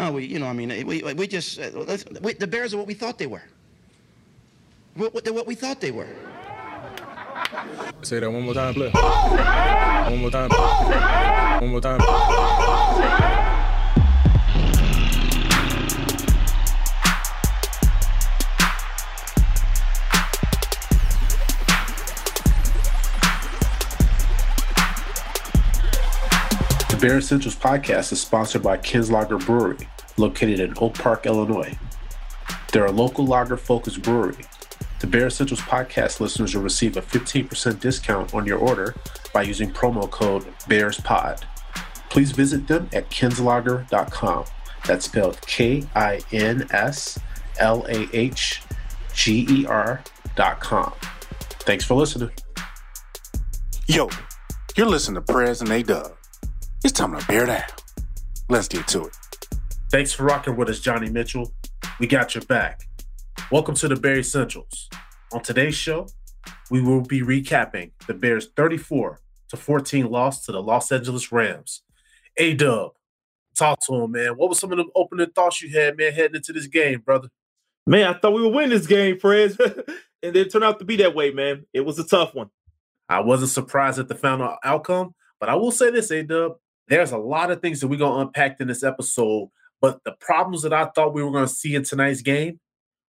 [0.00, 1.68] No, we, you know, I mean, we, we just, uh,
[2.22, 3.42] we, the Bears are what we thought they were.
[4.94, 6.08] What, what, they're what we thought they were.
[8.00, 8.88] Say that one more time, play.
[8.88, 10.48] One more time.
[11.60, 13.49] One more time.
[27.00, 29.88] Bear Essentials podcast is sponsored by Kinslahger Brewery,
[30.18, 31.74] located in Oak Park, Illinois.
[32.72, 34.44] They're a local lager focused brewery.
[34.98, 38.94] The Bear Essentials podcast listeners will receive a 15% discount on your order
[39.32, 41.42] by using promo code BEARSPOD.
[42.10, 44.44] Please visit them at kinslahger.com.
[44.84, 47.18] That's spelled K I N S
[47.60, 48.60] L A H
[49.14, 50.92] G E R.com.
[51.60, 52.30] Thanks for listening.
[53.86, 54.10] Yo,
[54.76, 56.19] you're listening to Prez and A Dub.
[56.82, 57.62] It's time to bear down.
[58.48, 59.16] Let's get to it.
[59.90, 61.52] Thanks for rocking with us, Johnny Mitchell.
[61.98, 62.80] We got your back.
[63.52, 64.88] Welcome to the Bear Essentials.
[65.34, 66.06] On today's show,
[66.70, 71.82] we will be recapping the Bears' 34 to 14 loss to the Los Angeles Rams.
[72.38, 72.92] A Dub,
[73.54, 74.38] talk to him, man.
[74.38, 77.28] What were some of the opening thoughts you had, man, heading into this game, brother?
[77.86, 80.86] Man, I thought we would win this game, Fred, and then it turned out to
[80.86, 81.66] be that way, man.
[81.74, 82.48] It was a tough one.
[83.06, 86.56] I wasn't surprised at the final outcome, but I will say this, A Dub.
[86.90, 89.48] There's a lot of things that we're going to unpack in this episode,
[89.80, 92.58] but the problems that I thought we were going to see in tonight's game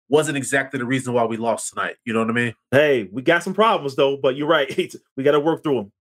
[0.09, 1.97] wasn't exactly the reason why we lost tonight.
[2.05, 2.55] You know what I mean?
[2.73, 4.69] Hey, we got some problems though, but you're right.
[5.17, 5.93] we got to work through them.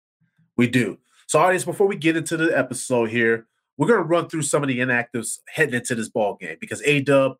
[0.56, 0.98] We do.
[1.28, 4.62] So, audience, before we get into the episode here, we're going to run through some
[4.62, 7.36] of the inactives heading into this ball game because A Dub,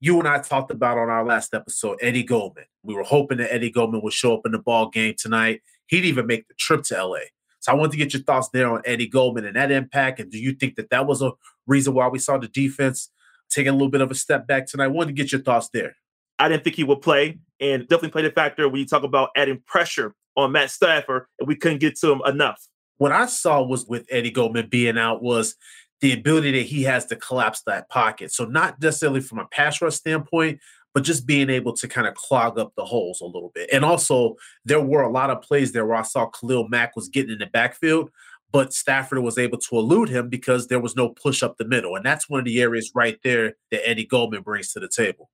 [0.00, 2.64] you and I talked about on our last episode Eddie Goldman.
[2.82, 5.60] We were hoping that Eddie Goldman would show up in the ball game tonight.
[5.86, 7.18] He'd even make the trip to LA.
[7.66, 10.20] So I wanted to get your thoughts there on Eddie Goldman and that impact.
[10.20, 11.32] And do you think that that was a
[11.66, 13.10] reason why we saw the defense
[13.50, 14.84] taking a little bit of a step back tonight?
[14.84, 15.96] I wanted to get your thoughts there.
[16.38, 19.30] I didn't think he would play, and definitely played a factor when you talk about
[19.36, 22.64] adding pressure on Matt Stafford, and we couldn't get to him enough.
[22.98, 25.56] What I saw was with Eddie Goldman being out was
[26.00, 28.32] the ability that he has to collapse that pocket.
[28.32, 30.60] So not necessarily from a pass rush standpoint,
[30.96, 33.68] but just being able to kind of clog up the holes a little bit.
[33.70, 34.34] And also,
[34.64, 37.38] there were a lot of plays there where I saw Khalil Mack was getting in
[37.38, 38.10] the backfield,
[38.50, 41.96] but Stafford was able to elude him because there was no push up the middle.
[41.96, 45.28] And that's one of the areas right there that Eddie Goldman brings to the table.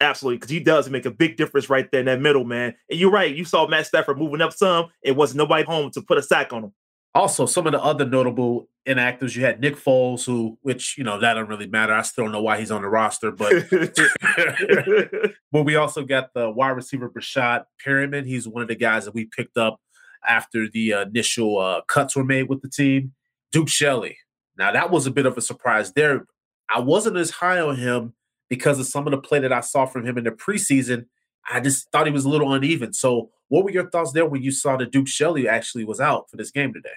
[0.00, 2.76] Absolutely, because he does make a big difference right there in that middle, man.
[2.88, 3.34] And you're right.
[3.34, 4.86] You saw Matt Stafford moving up some.
[5.02, 6.72] It wasn't nobody home to put a sack on him.
[7.12, 11.20] Also, some of the other notable inactives, you had Nick Foles, who, which you know,
[11.20, 11.92] that don't really matter.
[11.92, 13.52] I still don't know why he's on the roster, but
[15.52, 18.26] but we also got the wide receiver Breshad Perriman.
[18.26, 19.80] He's one of the guys that we picked up
[20.26, 23.12] after the initial uh, cuts were made with the team.
[23.52, 24.18] Duke Shelley.
[24.56, 26.26] Now that was a bit of a surprise there.
[26.68, 28.14] I wasn't as high on him
[28.48, 31.06] because of some of the play that I saw from him in the preseason.
[31.50, 32.92] I just thought he was a little uneven.
[32.92, 36.30] So, what were your thoughts there when you saw that Duke Shelley actually was out
[36.30, 36.90] for this game today?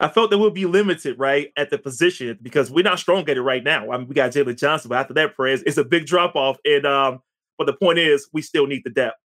[0.00, 3.36] I felt that we'll be limited, right, at the position because we're not strong at
[3.36, 3.92] it right now.
[3.92, 6.58] I mean, we got Jaylon Johnson, but after that, Perez, it's a big drop off.
[6.64, 7.22] And um,
[7.58, 9.18] but the point is, we still need the depth.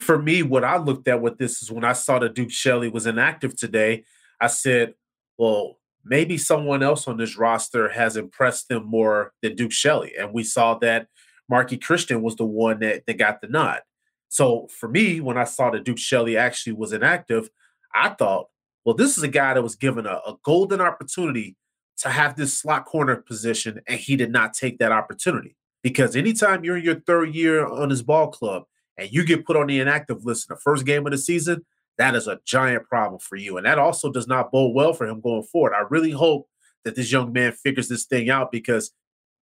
[0.00, 2.88] For me, what I looked at with this is when I saw that Duke Shelley
[2.88, 4.04] was inactive today,
[4.40, 4.94] I said,
[5.38, 10.14] well, maybe someone else on this roster has impressed them more than Duke Shelley.
[10.18, 11.08] And we saw that
[11.50, 13.82] Marqui Christian was the one that, that got the nod.
[14.28, 17.50] So for me, when I saw that Duke Shelley actually was inactive,
[17.94, 18.48] I thought,
[18.84, 21.56] well, this is a guy that was given a, a golden opportunity
[21.98, 25.56] to have this slot corner position, and he did not take that opportunity.
[25.82, 28.64] Because anytime you're in your third year on this ball club
[28.96, 31.64] and you get put on the inactive list in the first game of the season,
[31.98, 33.56] that is a giant problem for you.
[33.56, 35.74] And that also does not bode well for him going forward.
[35.74, 36.48] I really hope
[36.84, 38.92] that this young man figures this thing out because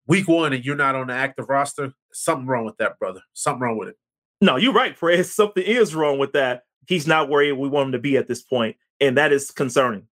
[0.07, 3.21] week one and you're not on the active roster, something wrong with that, brother.
[3.35, 3.97] Something wrong with it.
[4.41, 5.27] No, you're right, Fred.
[5.27, 6.63] Something is wrong with that.
[6.87, 10.07] He's not where we want him to be at this point and that is concerning.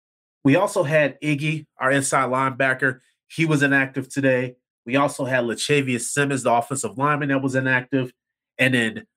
[0.44, 3.00] We also had Iggy, our inside linebacker.
[3.28, 4.56] He was inactive today.
[4.86, 8.14] We also had Lachavious Simmons, the offensive lineman that was inactive.
[8.58, 9.08] And then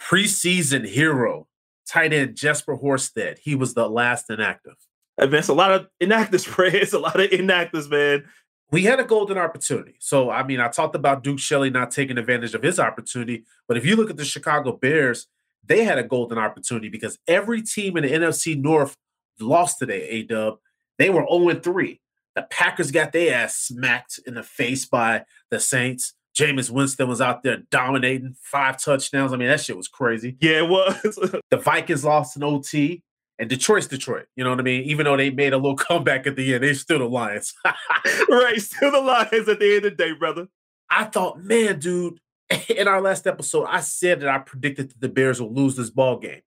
[0.00, 1.48] preseason hero,
[1.88, 3.38] tight end Jesper Horsted.
[3.38, 4.76] He was the last inactive.
[5.20, 6.46] Uh, and it's a lot of inactives.
[6.74, 8.24] It's a lot of inactives, man.
[8.70, 9.96] We had a golden opportunity.
[10.00, 13.44] So, I mean, I talked about Duke Shelley not taking advantage of his opportunity.
[13.68, 15.26] But if you look at the Chicago Bears,
[15.64, 18.96] they had a golden opportunity because every team in the NFC North
[19.40, 20.58] lost today, A Dub.
[20.98, 22.00] They were 0 3.
[22.34, 26.14] The Packers got their ass smacked in the face by the Saints.
[26.38, 29.32] Jameis Winston was out there dominating five touchdowns.
[29.32, 30.36] I mean, that shit was crazy.
[30.40, 31.00] Yeah, it was.
[31.50, 33.02] the Vikings lost an OT,
[33.38, 34.26] and Detroit's Detroit.
[34.36, 34.82] You know what I mean?
[34.84, 37.54] Even though they made a little comeback at the end, they're still the Lions.
[38.28, 40.48] right, still the Lions at the end of the day, brother.
[40.90, 42.20] I thought, man, dude,
[42.68, 45.90] in our last episode, I said that I predicted that the Bears will lose this
[45.90, 46.42] ball game.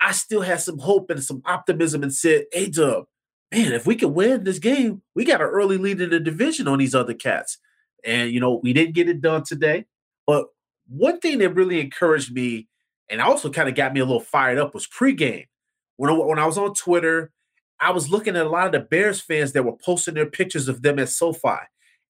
[0.00, 3.04] I still had some hope and some optimism and said, hey, Dub,
[3.52, 6.68] man, if we can win this game, we got an early lead in the division
[6.68, 7.58] on these other cats.
[8.04, 9.84] And, you know, we didn't get it done today.
[10.26, 10.46] But
[10.88, 12.68] one thing that really encouraged me
[13.10, 15.48] and also kind of got me a little fired up was pregame.
[15.96, 17.30] When, when I was on Twitter,
[17.78, 20.68] I was looking at a lot of the Bears fans that were posting their pictures
[20.68, 21.58] of them at SoFi.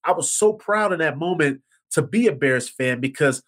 [0.05, 1.63] I was so proud in that moment
[1.93, 3.43] to be a Bears fan because,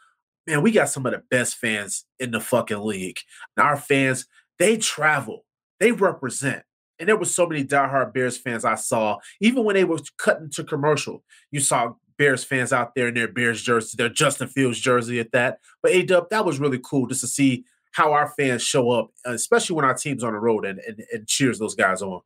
[0.47, 3.19] man, we got some of the best fans in the fucking league.
[3.57, 4.27] And our fans,
[4.59, 5.45] they travel,
[5.81, 6.63] they represent.
[6.99, 10.51] And there were so many diehard Bears fans I saw, even when they were cutting
[10.51, 11.25] to commercial.
[11.51, 15.33] You saw Bears fans out there in their Bears jersey, their Justin Fields jersey at
[15.33, 15.59] that.
[15.83, 19.11] But A Dub, that was really cool just to see how our fans show up,
[19.25, 22.21] especially when our team's on the road and, and, and cheers those guys on.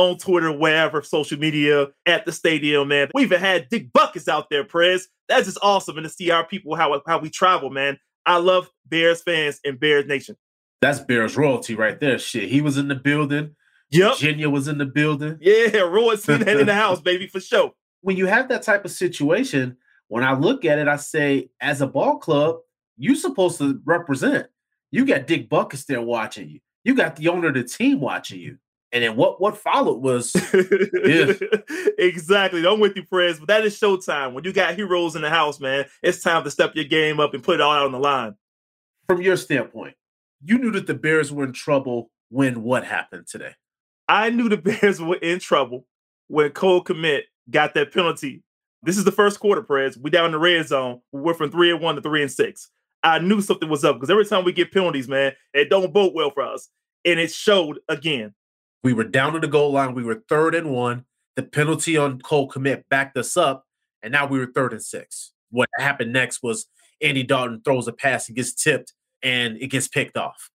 [0.00, 3.10] On Twitter, wherever, social media, at the stadium, man.
[3.12, 5.08] We even had Dick Butkus out there, Prez.
[5.28, 5.98] That's just awesome.
[5.98, 7.98] And to see our people, how, how we travel, man.
[8.24, 10.36] I love Bears fans and Bears Nation.
[10.80, 12.18] That's Bears royalty right there.
[12.18, 12.48] Shit.
[12.48, 13.54] He was in the building.
[13.90, 14.12] Yep.
[14.14, 15.36] Virginia was in the building.
[15.40, 17.72] Yeah, Roy seen in the house, baby, for sure.
[18.00, 19.76] When you have that type of situation,
[20.08, 22.56] when I look at it, I say, as a ball club,
[22.96, 24.46] you're supposed to represent.
[24.90, 26.60] You got Dick Butkus there watching you.
[26.84, 28.56] You got the owner of the team watching you.
[28.92, 30.34] And then what what followed was
[31.04, 31.32] yeah.
[31.98, 32.66] exactly.
[32.66, 34.32] I'm with you, Prez, but that is showtime.
[34.32, 37.32] When you got heroes in the house, man, it's time to step your game up
[37.32, 38.34] and put it all out on the line.
[39.06, 39.94] From your standpoint,
[40.42, 43.54] you knew that the Bears were in trouble when what happened today?
[44.08, 45.86] I knew the Bears were in trouble
[46.26, 48.42] when Cole Kmet got that penalty.
[48.82, 49.98] This is the first quarter, Prez.
[49.98, 51.00] We down in the red zone.
[51.12, 52.70] We went from three and one to three and six.
[53.02, 56.12] I knew something was up because every time we get penalties, man, it don't bode
[56.14, 56.68] well for us.
[57.04, 58.34] And it showed again.
[58.82, 59.94] We were down to the goal line.
[59.94, 61.04] We were third and one.
[61.36, 63.64] The penalty on Cole Kmet backed us up,
[64.02, 65.32] and now we were third and six.
[65.50, 66.66] What happened next was
[67.00, 70.50] Andy Dalton throws a pass and gets tipped, and it gets picked off.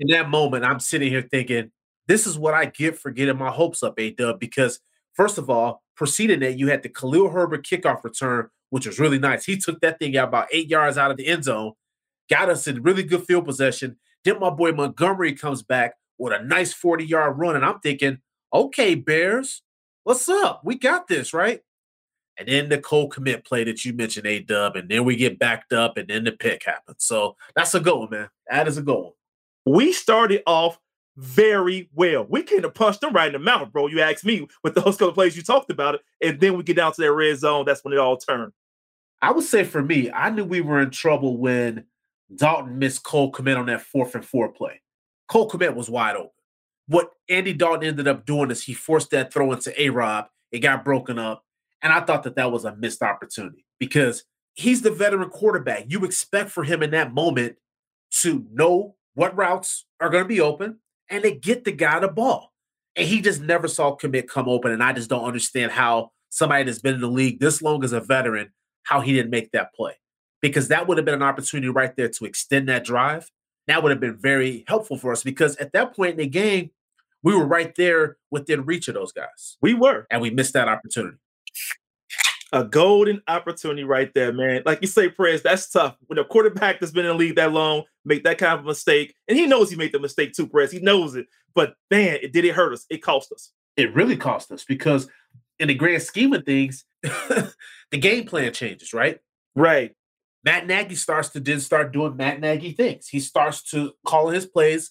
[0.00, 1.70] In that moment, I'm sitting here thinking,
[2.08, 4.80] this is what I get for getting my hopes up, A Dub, because
[5.14, 9.18] first of all, preceding that, you had the Khalil Herbert kickoff return, which was really
[9.18, 9.44] nice.
[9.44, 11.72] He took that thing out about eight yards out of the end zone,
[12.28, 13.96] got us in really good field possession.
[14.24, 17.56] Then my boy Montgomery comes back with a nice 40 yard run.
[17.56, 18.18] And I'm thinking,
[18.54, 19.62] okay, Bears,
[20.04, 20.62] what's up?
[20.64, 21.60] We got this, right?
[22.38, 25.38] And then the Cole Kmet play that you mentioned, A Dub, and then we get
[25.38, 27.04] backed up, and then the pick happens.
[27.04, 28.30] So that's a goal, man.
[28.48, 29.16] That is a goal.
[29.66, 30.78] We started off
[31.16, 32.24] very well.
[32.26, 33.88] We came to punch them right in the mouth, bro.
[33.88, 36.76] You asked me with those couple plays you talked about it, and then we get
[36.76, 37.64] down to that red zone.
[37.66, 38.52] That's when it all turned.
[39.20, 41.84] I would say for me, I knew we were in trouble when
[42.34, 44.80] Dalton missed Cole Kmet on that fourth and four play.
[45.28, 46.30] Cole Kmet was wide open.
[46.88, 50.26] What Andy Dalton ended up doing is he forced that throw into A Rob.
[50.50, 51.44] It got broken up.
[51.80, 54.24] And I thought that that was a missed opportunity because
[54.54, 55.86] he's the veteran quarterback.
[55.88, 57.56] You expect for him in that moment
[58.20, 60.78] to know what routes are going to be open
[61.10, 62.52] and to get the guy the ball.
[62.94, 64.70] And he just never saw Kmet come open.
[64.70, 67.92] And I just don't understand how somebody that's been in the league this long as
[67.92, 68.52] a veteran,
[68.84, 69.94] how he didn't make that play.
[70.40, 73.30] Because that would have been an opportunity right there to extend that drive.
[73.68, 76.70] That would have been very helpful for us because at that point in the game,
[77.22, 79.56] we were right there within reach of those guys.
[79.60, 80.06] We were.
[80.10, 81.18] And we missed that opportunity.
[82.52, 84.62] A golden opportunity right there, man.
[84.66, 85.96] Like you say, Prez, that's tough.
[86.06, 89.14] When a quarterback that's been in the league that long make that kind of mistake,
[89.28, 90.70] and he knows he made the mistake too, Prez.
[90.70, 91.26] He knows it.
[91.54, 92.84] But man, it did it hurt us.
[92.90, 93.52] It cost us.
[93.76, 95.08] It really cost us because
[95.58, 99.20] in the grand scheme of things, the game plan changes, right?
[99.54, 99.94] Right.
[100.44, 103.08] Matt Nagy starts to then start doing Matt Nagy things.
[103.08, 104.90] He starts to call his plays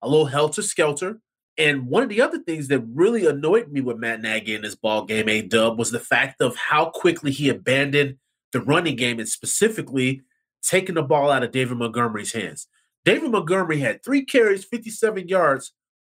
[0.00, 1.20] a little helter skelter.
[1.58, 4.74] And one of the other things that really annoyed me with Matt Nagy in this
[4.74, 8.16] ball game, A Dub, was the fact of how quickly he abandoned
[8.52, 10.22] the running game and specifically
[10.62, 12.68] taking the ball out of David Montgomery's hands.
[13.04, 15.72] David Montgomery had three carries, 57 yards.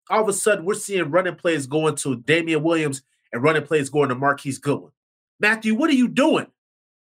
[0.09, 3.03] All of a sudden, we're seeing running plays going to Damien Williams
[3.33, 4.93] and running plays going to Marquise Goodwin.
[5.41, 6.47] Matthew, what are you doing?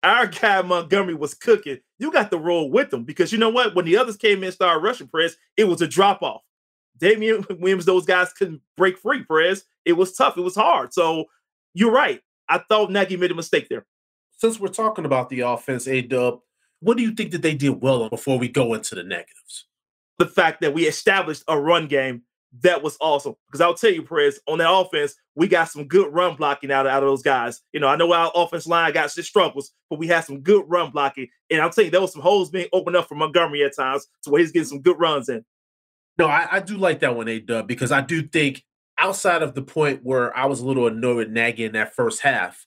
[0.02, 1.78] Our guy Montgomery was cooking.
[1.98, 3.74] You got to roll with them because you know what?
[3.74, 6.42] When the others came in and started rushing press, it was a drop off.
[6.98, 9.64] Damien Williams, those guys couldn't break free, Prez.
[9.84, 10.36] It was tough.
[10.36, 10.92] It was hard.
[10.92, 11.26] So
[11.74, 12.20] you're right.
[12.48, 13.86] I thought Nagy made a mistake there.
[14.38, 16.40] Since we're talking about the offense, A Dub,
[16.80, 19.66] what do you think that they did well on before we go into the negatives?
[20.18, 22.22] The fact that we established a run game
[22.62, 23.34] that was awesome.
[23.46, 26.86] Because I'll tell you, Prez, on that offense, we got some good run blocking out
[26.86, 27.60] of, out of those guys.
[27.72, 30.64] You know, I know our offense line got some struggles, but we had some good
[30.68, 31.28] run blocking.
[31.50, 34.06] And I'll tell you, there was some holes being opened up for Montgomery at times
[34.24, 35.44] to where he's getting some good runs in.
[36.18, 38.64] No, I, I do like that one, A Dub, because I do think
[38.98, 42.22] outside of the point where I was a little annoyed with Nagy in that first
[42.22, 42.66] half,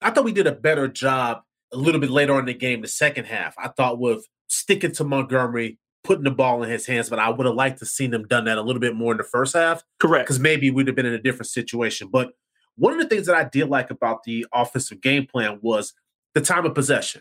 [0.00, 2.82] I thought we did a better job a little bit later on in the game,
[2.82, 3.54] the second half.
[3.58, 7.44] I thought with sticking to Montgomery, putting the ball in his hands, but I would
[7.44, 9.84] have liked to seen them done that a little bit more in the first half
[10.00, 10.24] Correct.
[10.24, 12.08] because maybe we'd have been in a different situation.
[12.10, 12.32] But
[12.76, 15.92] one of the things that I did like about the offensive game plan was
[16.32, 17.20] the time of possession.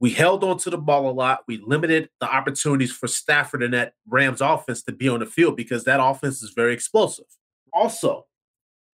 [0.00, 1.44] We held on to the ball a lot.
[1.46, 5.56] We limited the opportunities for Stafford and that Rams offense to be on the field
[5.56, 7.26] because that offense is very explosive.
[7.72, 8.26] Also,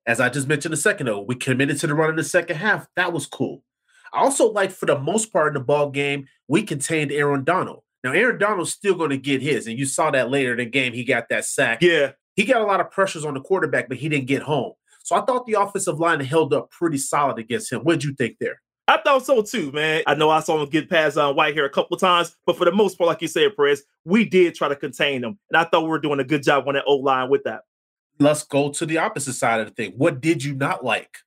[0.06, 2.58] as I just mentioned a second ago, we committed to the run in the second
[2.58, 2.88] half.
[2.98, 3.64] That was cool.
[4.12, 7.84] I also like for the most part in the ball game, we contained Aaron Donald.
[8.04, 10.66] Now, Aaron Donald's still going to get his, and you saw that later in the
[10.66, 10.94] game.
[10.94, 11.82] He got that sack.
[11.82, 12.12] Yeah.
[12.36, 14.74] He got a lot of pressures on the quarterback, but he didn't get home.
[15.04, 17.82] So I thought the offensive line held up pretty solid against him.
[17.82, 18.62] What did you think there?
[18.88, 20.04] I thought so too, man.
[20.08, 22.36] I know I saw him get past on uh, White here a couple of times,
[22.46, 25.40] but for the most part, like you said, Perez, we did try to contain them.
[25.50, 27.62] And I thought we were doing a good job on that O line with that.
[28.20, 29.94] Let's go to the opposite side of the thing.
[29.98, 31.18] What did you not like?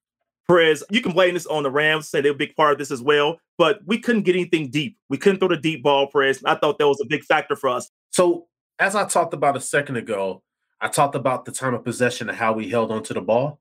[0.49, 2.93] Perez, you can blame this on the Rams, say they're a big part of this
[2.93, 4.97] as well, but we couldn't get anything deep.
[5.09, 6.43] We couldn't throw the deep ball, Perez.
[6.45, 7.91] I thought that was a big factor for us.
[8.13, 8.47] So,
[8.79, 10.43] as I talked about a second ago,
[10.81, 13.59] I talked about the time of possession and how we held onto the ball.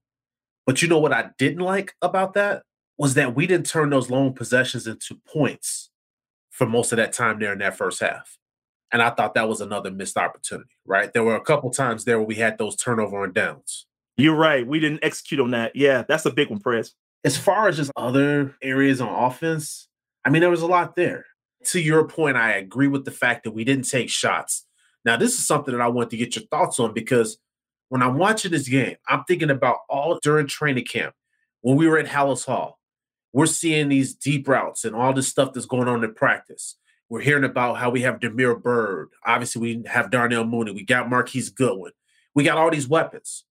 [0.66, 2.64] But you know what I didn't like about that
[2.98, 5.90] was that we didn't turn those long possessions into points
[6.52, 8.38] for most of that time there in that first half.
[8.92, 11.12] And I thought that was another missed opportunity, right?
[11.12, 13.88] There were a couple times there where we had those turnover and downs.
[14.18, 14.66] You're right.
[14.66, 15.76] We didn't execute on that.
[15.76, 16.94] Yeah, that's a big one, Perez.
[17.24, 19.88] As far as just other areas on offense,
[20.24, 21.26] I mean, there was a lot there.
[21.66, 24.66] To your point, I agree with the fact that we didn't take shots.
[25.04, 27.38] Now, this is something that I want to get your thoughts on because
[27.90, 31.14] when I'm watching this game, I'm thinking about all during training camp
[31.62, 32.80] when we were at Halas Hall.
[33.34, 36.78] We're seeing these deep routes and all this stuff that's going on in practice.
[37.10, 39.10] We're hearing about how we have Damiere Byrd.
[39.26, 40.72] Obviously, we have Darnell Mooney.
[40.72, 41.92] We got Marquise Goodwin.
[42.34, 43.44] We got all these weapons.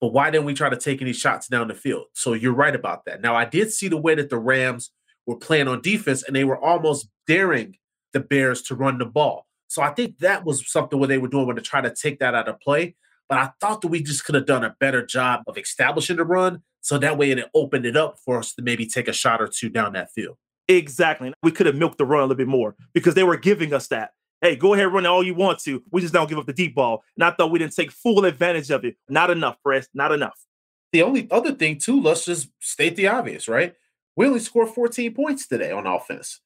[0.00, 2.06] But why didn't we try to take any shots down the field?
[2.14, 3.20] So you're right about that.
[3.20, 4.90] Now, I did see the way that the Rams
[5.26, 7.76] were playing on defense and they were almost daring
[8.12, 9.46] the Bears to run the ball.
[9.68, 12.18] So I think that was something where they were doing when to try to take
[12.18, 12.96] that out of play.
[13.28, 16.24] But I thought that we just could have done a better job of establishing the
[16.24, 16.62] run.
[16.80, 19.48] So that way it opened it up for us to maybe take a shot or
[19.48, 20.36] two down that field.
[20.66, 21.32] Exactly.
[21.42, 23.86] We could have milked the run a little bit more because they were giving us
[23.88, 24.10] that.
[24.40, 25.82] Hey, go ahead, run it all you want to.
[25.90, 27.02] We just don't give up the deep ball.
[27.16, 28.96] And I thought we didn't take full advantage of it.
[29.08, 29.88] Not enough, Press.
[29.92, 30.38] Not enough.
[30.92, 33.74] The only other thing, too, let's just state the obvious, right?
[34.16, 36.40] We only scored 14 points today on offense.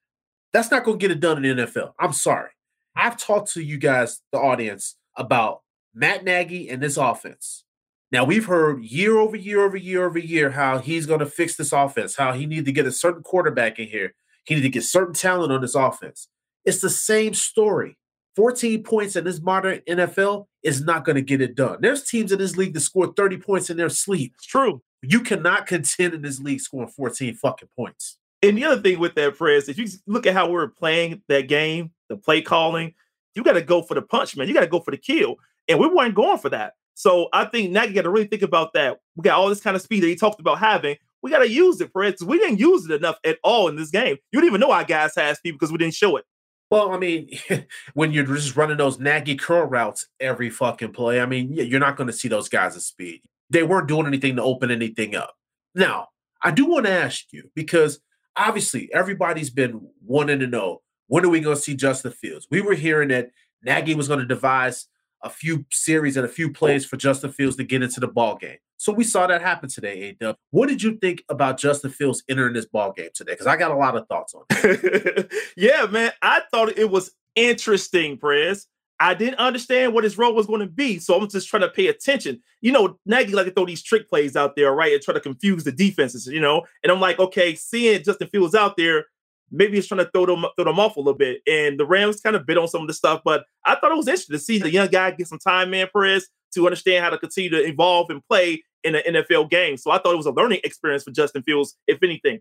[0.53, 1.93] That's not going to get it done in the NFL.
[1.99, 2.51] I'm sorry.
[2.97, 5.63] I've talked to you guys, the audience, about
[5.95, 7.65] Matt Nagy and this offense.
[8.13, 11.57] Now we've heard year over year over year over year how he's going to fix
[11.57, 14.15] this offense, how he needs to get a certain quarterback in here.
[14.45, 16.29] He needs to get certain talent on this offense.
[16.65, 17.97] It's the same story.
[18.37, 21.79] 14 points in this modern NFL is not going to get it done.
[21.81, 24.33] There's teams in this league that score 30 points in their sleep.
[24.35, 24.83] It's true.
[25.03, 28.19] You cannot contend in this league scoring 14 fucking points.
[28.43, 31.23] And the other thing with that, Prez, if you look at how we are playing
[31.29, 32.95] that game, the play calling,
[33.35, 34.49] you got to go for the punch, man.
[34.49, 35.37] You got to go for the kill.
[35.69, 36.75] And we weren't going for that.
[36.95, 38.99] So I think Nagy got to really think about that.
[39.17, 40.97] We got all this kind of speed that he talked about having.
[41.23, 42.17] We got to use it, Fred.
[42.25, 44.17] We didn't use it enough at all in this game.
[44.31, 46.25] You don't even know our guys had speed because we didn't show it.
[46.71, 47.31] Well, I mean,
[47.95, 51.97] when you're just running those Nagy curl routes every fucking play, I mean, you're not
[51.97, 53.23] going to see those guys at speed.
[53.51, 55.35] They weren't doing anything to open anything up.
[55.75, 56.09] Now,
[56.43, 58.01] I do want to ask you because
[58.37, 62.47] obviously everybody's been wanting to know when are we going to see Justin Fields?
[62.51, 63.31] We were hearing that
[63.63, 64.87] Nagy was going to devise
[65.23, 68.37] a few series and a few plays for Justin Fields to get into the ball
[68.37, 68.59] game.
[68.85, 72.53] So we saw that happen today, A What did you think about Justin Fields entering
[72.53, 73.33] this ball game today?
[73.33, 75.33] Because I got a lot of thoughts on it.
[75.57, 76.13] yeah, man.
[76.21, 78.67] I thought it was interesting, Prez.
[79.01, 80.99] I didn't understand what his role was going to be.
[80.99, 82.43] So I'm just trying to pay attention.
[82.61, 84.93] You know, Nagy like to throw these trick plays out there, right?
[84.93, 86.67] And try to confuse the defenses, you know.
[86.83, 89.07] And I'm like, okay, seeing Justin Fields out there,
[89.51, 91.41] maybe he's trying to throw them throw them off a little bit.
[91.47, 93.97] And the Rams kind of bit on some of the stuff, but I thought it
[93.97, 97.09] was interesting to see the young guy get some time, man, Perez, to understand how
[97.09, 99.77] to continue to evolve and play in an NFL game.
[99.77, 102.41] So I thought it was a learning experience for Justin Fields, if anything.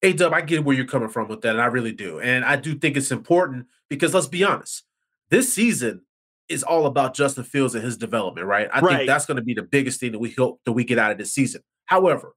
[0.00, 2.20] Hey Dub, I get where you're coming from with that, and I really do.
[2.20, 4.84] And I do think it's important because let's be honest,
[5.28, 6.02] this season
[6.48, 8.68] is all about Justin Fields and his development, right?
[8.72, 8.96] I right.
[8.96, 11.12] think that's going to be the biggest thing that we hope that we get out
[11.12, 11.60] of this season.
[11.84, 12.34] However,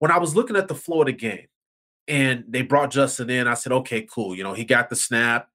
[0.00, 1.46] when I was looking at the flow of the game,
[2.08, 3.48] and they brought Justin in.
[3.48, 4.34] I said, okay, cool.
[4.34, 5.48] You know, he got the snap.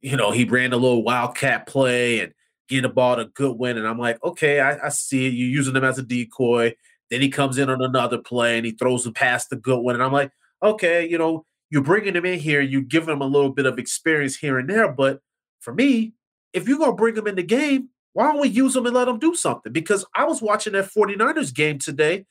[0.00, 2.32] You know, he ran a little wildcat play and
[2.68, 3.78] get the ball to Goodwin.
[3.78, 5.34] And I'm like, okay, I, I see it.
[5.34, 6.74] You're using him as a decoy.
[7.10, 9.96] Then he comes in on another play and he throws him past the Goodwin.
[9.96, 10.30] And I'm like,
[10.62, 12.60] okay, you know, you're bringing him in here.
[12.60, 14.90] You give him a little bit of experience here and there.
[14.92, 15.20] But
[15.60, 16.14] for me,
[16.52, 18.94] if you're going to bring him in the game, why don't we use him and
[18.94, 19.72] let him do something?
[19.72, 22.26] Because I was watching that 49ers game today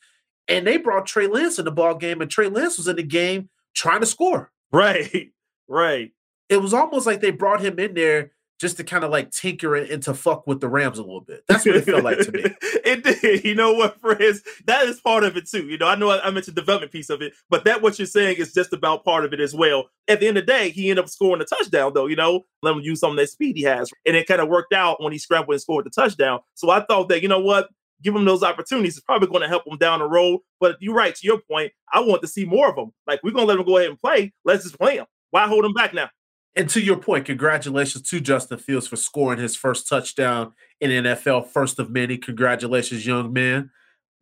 [0.47, 3.03] and they brought Trey Lance in the ball game, and Trey Lance was in the
[3.03, 4.51] game trying to score.
[4.71, 5.31] Right,
[5.67, 6.11] right.
[6.49, 9.75] It was almost like they brought him in there just to kind of like tinker
[9.75, 11.43] it and to fuck with the Rams a little bit.
[11.47, 12.43] That's what it felt like to me.
[12.61, 13.43] it did.
[13.43, 14.41] You know what, friends?
[14.65, 15.67] That is part of it too.
[15.67, 17.99] You know, I know I, I mentioned the development piece of it, but that what
[17.99, 19.89] you're saying is just about part of it as well.
[20.07, 22.07] At the end of the day, he ended up scoring a touchdown, though.
[22.07, 24.47] You know, let him use some of that speed he has, and it kind of
[24.47, 26.39] worked out when he scrambled and scored the touchdown.
[26.55, 27.69] So I thought that you know what,
[28.01, 30.39] give him those opportunities is probably going to help him down the road.
[30.59, 31.71] But you're right to your point.
[31.93, 32.91] I want to see more of them.
[33.05, 34.33] Like we're gonna let him go ahead and play.
[34.45, 35.05] Let's just play him.
[35.31, 36.09] Why hold him back now?
[36.57, 41.49] And to your point, congratulations to Justin Fields for scoring his first touchdown in NFL,
[41.49, 42.17] first of many.
[42.17, 43.69] Congratulations, young man.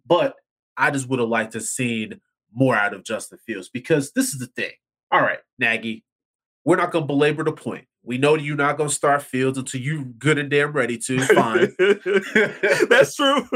[0.05, 0.35] But
[0.75, 2.19] I just would have liked to seen
[2.53, 4.73] more out of Justin Fields because this is the thing.
[5.11, 6.03] All right, Nagy,
[6.65, 7.85] we're not going to belabor the point.
[8.03, 11.21] We know you're not going to start Fields until you're good and damn ready to.
[11.21, 11.73] Fine.
[12.89, 13.47] That's true.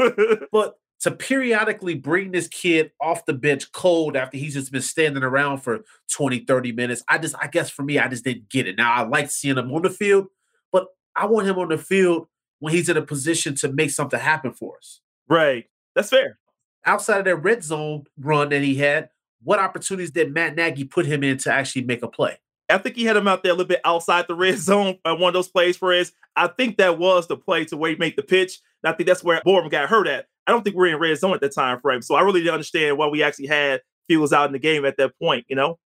[0.52, 5.22] but to periodically bring this kid off the bench cold after he's just been standing
[5.22, 5.80] around for
[6.12, 7.02] 20, 30 minutes.
[7.08, 8.76] I just, I guess for me, I just didn't get it.
[8.76, 10.26] Now, I like seeing him on the field,
[10.72, 12.28] but I want him on the field
[12.58, 15.00] when he's in a position to make something happen for us.
[15.28, 15.66] Right.
[15.94, 16.38] That's fair.
[16.84, 19.08] Outside of that red zone run that he had,
[19.42, 22.38] what opportunities did Matt Nagy put him in to actually make a play?
[22.68, 24.98] I think he had him out there a little bit outside the red zone.
[25.04, 26.12] on one of those plays for us.
[26.36, 28.60] I think that was the play to where he made the pitch.
[28.82, 30.26] And I think that's where Borom got hurt at.
[30.46, 32.02] I don't think we are in red zone at that time frame.
[32.02, 34.96] So I really didn't understand why we actually had Fields out in the game at
[34.96, 35.78] that point, you know?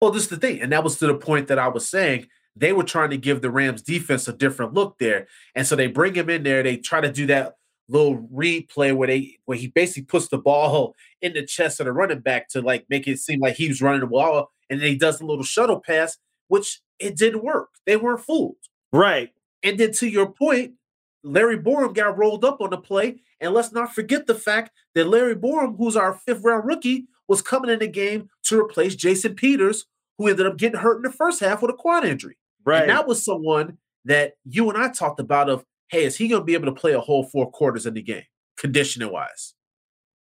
[0.00, 0.60] Well, this is the thing.
[0.60, 2.26] And that was to the point that I was saying.
[2.56, 5.28] They were trying to give the Rams defense a different look there.
[5.54, 6.62] And so they bring him in there.
[6.62, 7.54] They try to do that
[7.88, 11.92] little replay where they where he basically puts the ball in the chest of the
[11.92, 14.50] running back to like make it seem like he was running the ball.
[14.68, 17.70] And then he does a little shuttle pass, which it didn't work.
[17.86, 18.56] They weren't fooled.
[18.92, 19.30] Right.
[19.62, 20.74] And then to your point,
[21.22, 23.22] Larry Borom got rolled up on the play.
[23.40, 27.42] And let's not forget the fact that Larry Borom, who's our fifth round rookie, was
[27.42, 29.86] coming in the game to replace Jason Peters,
[30.18, 32.36] who ended up getting hurt in the first half with a quad injury.
[32.64, 32.82] Right.
[32.82, 36.42] And that was someone that you and I talked about of, hey, is he going
[36.42, 38.24] to be able to play a whole four quarters in the game,
[38.56, 39.54] conditioning wise?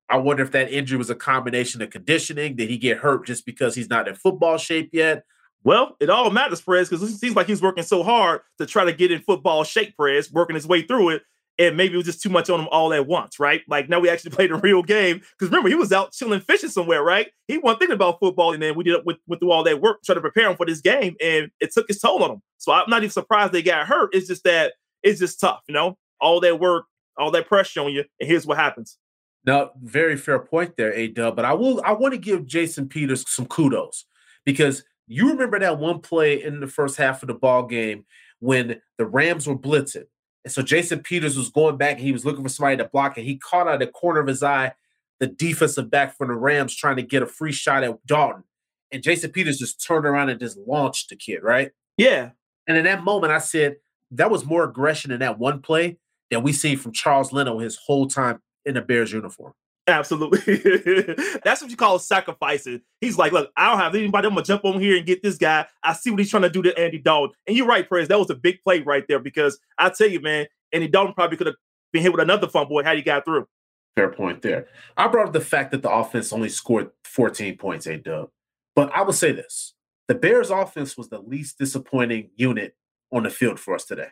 [0.09, 2.55] I wonder if that injury was a combination of conditioning.
[2.55, 5.23] Did he get hurt just because he's not in football shape yet?
[5.63, 8.85] Well, it all matters, Perez, because it seems like he's working so hard to try
[8.85, 11.23] to get in football shape, Perez, working his way through it.
[11.59, 13.61] And maybe it was just too much on him all at once, right?
[13.67, 15.17] Like now we actually played a real game.
[15.17, 17.27] Because remember, he was out chilling fishing somewhere, right?
[17.47, 18.53] He wasn't thinking about football.
[18.53, 20.65] And then we did went, went through all that work trying to prepare him for
[20.65, 21.15] this game.
[21.21, 22.41] And it took its toll on him.
[22.57, 24.15] So I'm not even surprised they got hurt.
[24.15, 25.97] It's just that it's just tough, you know?
[26.19, 26.85] All that work,
[27.17, 28.03] all that pressure on you.
[28.19, 28.97] And here's what happens.
[29.45, 31.35] No, very fair point there, A Dub.
[31.35, 34.05] But I will I want to give Jason Peters some kudos
[34.45, 38.05] because you remember that one play in the first half of the ball game
[38.39, 40.05] when the Rams were blitzing.
[40.45, 43.17] And so Jason Peters was going back and he was looking for somebody to block,
[43.17, 44.73] and he caught out of the corner of his eye
[45.19, 48.43] the defensive back from the Rams trying to get a free shot at Dalton.
[48.91, 51.71] And Jason Peters just turned around and just launched the kid, right?
[51.97, 52.31] Yeah.
[52.67, 53.75] And in that moment, I said
[54.11, 55.97] that was more aggression in that one play
[56.31, 59.53] than we see from Charles Leno his whole time in a Bears uniform.
[59.89, 61.13] Absolutely.
[61.43, 62.81] That's what you call sacrificing.
[63.01, 64.27] He's like, look, I don't have anybody.
[64.27, 65.65] I'm gonna jump on here and get this guy.
[65.83, 67.35] I see what he's trying to do to Andy Dalton.
[67.47, 68.07] And you're right, Prez.
[68.07, 71.37] That was a big play right there because I tell you, man, Andy Dalton probably
[71.37, 71.55] could have
[71.91, 73.47] been hit with another fumble had he got through.
[73.95, 74.67] Fair point there.
[74.95, 78.29] I brought up the fact that the offense only scored 14 points, A dub.
[78.75, 79.73] But I will say this
[80.07, 82.75] the Bears offense was the least disappointing unit
[83.11, 84.09] on the field for us today.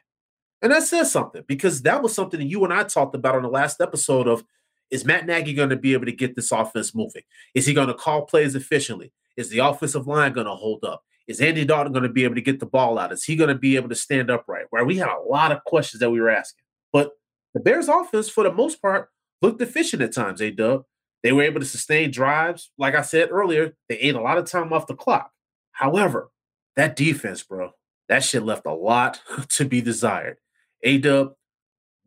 [0.61, 3.43] And that says something because that was something that you and I talked about on
[3.43, 4.43] the last episode of
[4.91, 7.23] is Matt Nagy going to be able to get this offense moving?
[7.53, 9.11] Is he going to call plays efficiently?
[9.35, 11.03] Is the offensive line going to hold up?
[11.27, 13.11] Is Andy Dalton going to be able to get the ball out?
[13.11, 14.67] Is he going to be able to stand upright?
[14.69, 16.63] Where we had a lot of questions that we were asking.
[16.93, 17.11] But
[17.53, 19.09] the Bears offense, for the most part,
[19.41, 20.85] looked efficient at times, A dub.
[21.23, 22.71] They were able to sustain drives.
[22.77, 25.31] Like I said earlier, they ate a lot of time off the clock.
[25.71, 26.29] However,
[26.75, 27.71] that defense, bro,
[28.07, 29.19] that shit left a lot
[29.49, 30.37] to be desired.
[30.83, 31.33] A dub,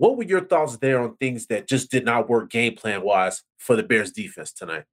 [0.00, 3.42] what were your thoughts there on things that just did not work game plan wise
[3.58, 4.84] for the Bears defense tonight?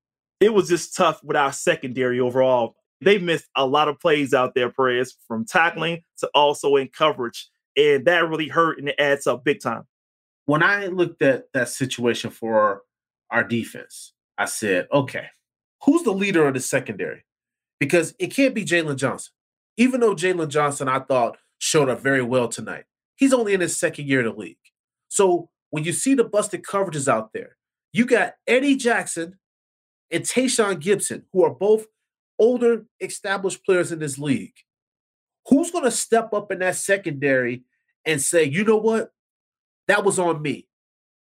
[0.42, 2.76] It was just tough with our secondary overall.
[3.00, 7.48] They missed a lot of plays out there, Perez, from tackling to also in coverage.
[7.78, 9.84] And that really hurt and it adds up big time.
[10.46, 12.82] When I looked at that situation for
[13.32, 15.28] our defense, I said, okay,
[15.86, 17.24] who's the leader of the secondary?
[17.80, 19.32] Because it can't be Jaylon Johnson.
[19.78, 22.84] Even though Jaylon Johnson, I thought, showed up very well tonight,
[23.16, 24.58] he's only in his second year in the league.
[25.18, 27.58] So when you see the busted coverages out there,
[27.92, 29.40] you got Eddie Jackson
[30.12, 31.88] and Tashaun Gipson, who are both
[32.38, 34.54] older, established players in this league.
[35.48, 37.64] Who's going to step up in that secondary
[38.06, 39.10] and say, you know what?
[39.88, 40.68] That was on me.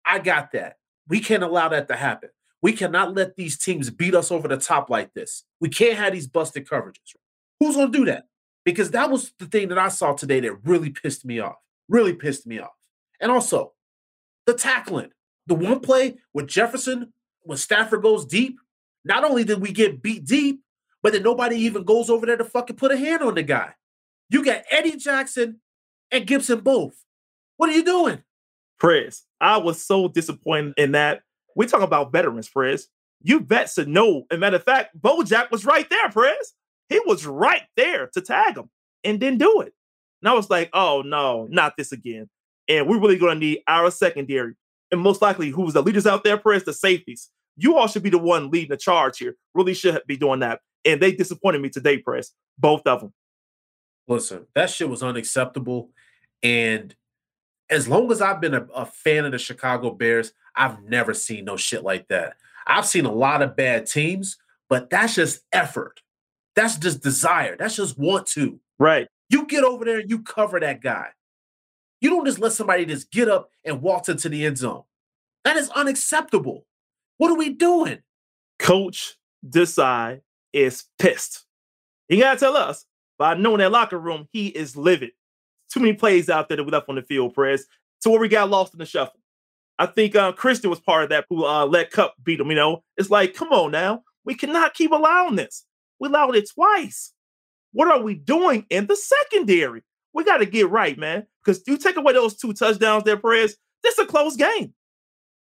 [0.06, 0.76] I got that.
[1.08, 2.32] We can't allow that to happen.
[2.62, 5.46] We cannot let these teams beat us over the top like this.
[5.62, 7.16] We can't have these busted coverages.
[7.62, 8.26] Who's going to do that?
[8.66, 11.56] Because that was the thing that I saw today that really pissed me off.
[11.88, 12.74] Really pissed me off.
[13.22, 13.72] And also,
[14.46, 15.12] the tackling.
[15.48, 18.58] The one play with Jefferson, when Stafford goes deep,
[19.04, 20.62] not only did we get beat deep,
[21.04, 23.74] but then nobody even goes over there to fucking put a hand on the guy.
[24.30, 25.62] You got Eddie Jackson
[26.12, 26.96] and Gipson both.
[27.58, 28.24] What are you doing?
[28.80, 31.22] Prez, I was so disappointed in that.
[31.56, 32.88] We talk about veterans, Prez.
[33.22, 34.26] You vets should know.
[34.30, 36.54] And matter of fact, Bojack was right there, Prez.
[36.90, 38.70] He was right there to tag him
[39.04, 39.74] and didn't do it.
[40.22, 42.30] And I was like, oh no, not this again.
[42.68, 44.54] And we're really going to need our secondary.
[44.92, 46.64] And most likely, who's the leaders out there, Prez?
[46.64, 47.30] The safeties.
[47.58, 49.36] You all should be the one leading the charge here.
[49.54, 50.62] Really should be doing that.
[50.84, 52.32] And they disappointed me today, Prez.
[52.58, 53.14] Both of them.
[54.08, 55.90] Listen, that shit was unacceptable.
[56.44, 56.96] And
[57.70, 61.46] as long as I've been a, a, fan of the Chicago Bears, I've never seen
[61.46, 62.36] no shit like that.
[62.68, 64.38] I've seen a lot of bad teams,
[64.70, 66.02] but that's just effort.
[66.56, 67.56] That's just desire.
[67.58, 68.60] That's just want to.
[68.80, 69.08] Right.
[69.30, 71.10] You get over there and you cover that guy.
[72.06, 74.84] You don't just let somebody just get up and walk into the end zone.
[75.44, 76.68] That is unacceptable.
[77.18, 78.04] What are we doing?
[78.60, 80.22] Coach Desai
[80.54, 81.48] is pissed.
[82.08, 82.86] He gotta tell us,
[83.18, 85.14] but I know in that locker room, he is livid.
[85.74, 87.66] Too many plays out there that we left on the field, Prez,
[88.02, 89.20] to where we got lost in the shuffle.
[89.80, 92.52] I think uh, Christian was part of that who uh, let Kupp beat him.
[92.52, 94.04] You know, it's like, come on now.
[94.26, 95.66] We cannot keep allowing this.
[96.00, 97.14] We allowed it twice.
[97.72, 99.82] What are we doing in the secondary?
[100.16, 101.28] We got to get right, man.
[101.44, 104.74] Because you take away those two touchdowns there, Perez, this a close game.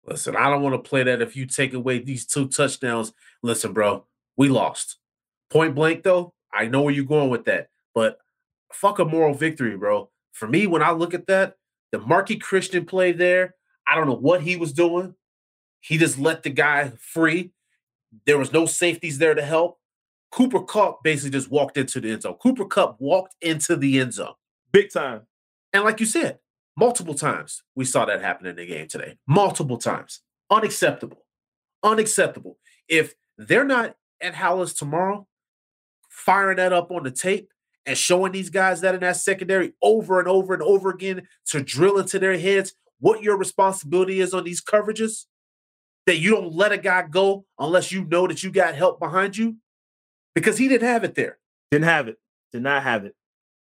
[0.04, 3.12] Listen, I don't want to play that if you take away these two touchdowns.
[3.42, 4.06] Listen, bro,
[4.36, 4.96] we lost.
[5.50, 7.68] Point blank, though, I know where you're going with that.
[7.94, 8.18] But
[8.72, 10.10] fuck a moral victory, bro.
[10.32, 11.56] For me, when I look at that,
[11.92, 13.54] the Marqui Christian play there,
[13.86, 15.14] I don't know what he was doing.
[15.80, 17.52] He just let the guy free.
[18.24, 19.78] There was no safeties there to help.
[20.30, 22.36] Cooper Kupp basically just walked into the end zone.
[22.42, 24.32] Cooper Kupp walked into the end zone.
[24.72, 25.22] Big time.
[25.72, 26.38] And like you said,
[26.76, 29.18] multiple times we saw that happen in the game today.
[29.26, 30.20] Multiple times.
[30.50, 31.24] Unacceptable.
[31.82, 32.58] Unacceptable.
[32.88, 35.26] If they're not at Halas tomorrow,
[36.08, 37.50] firing that up on the tape
[37.86, 41.62] and showing these guys that in that secondary over and over and over again to
[41.62, 45.24] drill into their heads what your responsibility is on these coverages,
[46.06, 49.36] that you don't let a guy go unless you know that you got help behind
[49.36, 49.56] you,
[50.34, 51.38] because he didn't have it there.
[51.72, 52.18] Didn't have it.
[52.52, 53.16] Did not have it.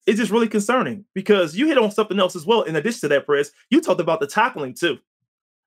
[0.08, 2.64] It's just really concerning because you hit on something else as well.
[2.64, 4.98] In addition to that, Prez, you talked about the tackling too.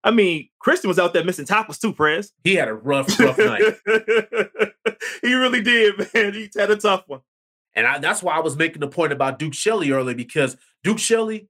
[0.03, 2.33] I mean, Christian was out there missing tackles too, Prez.
[2.42, 3.62] He had a rough, rough night.
[5.23, 6.35] he really did, man.
[6.35, 7.20] He had a tough one.
[7.75, 10.99] And I, that's why I was making the point about Duke Shelley earlier because Duke
[10.99, 11.49] Shelley,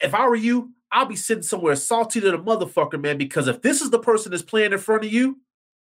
[0.00, 3.18] if I were you, I'll be sitting somewhere salty to the motherfucker, man.
[3.18, 5.38] Because if this is the person that's playing in front of you,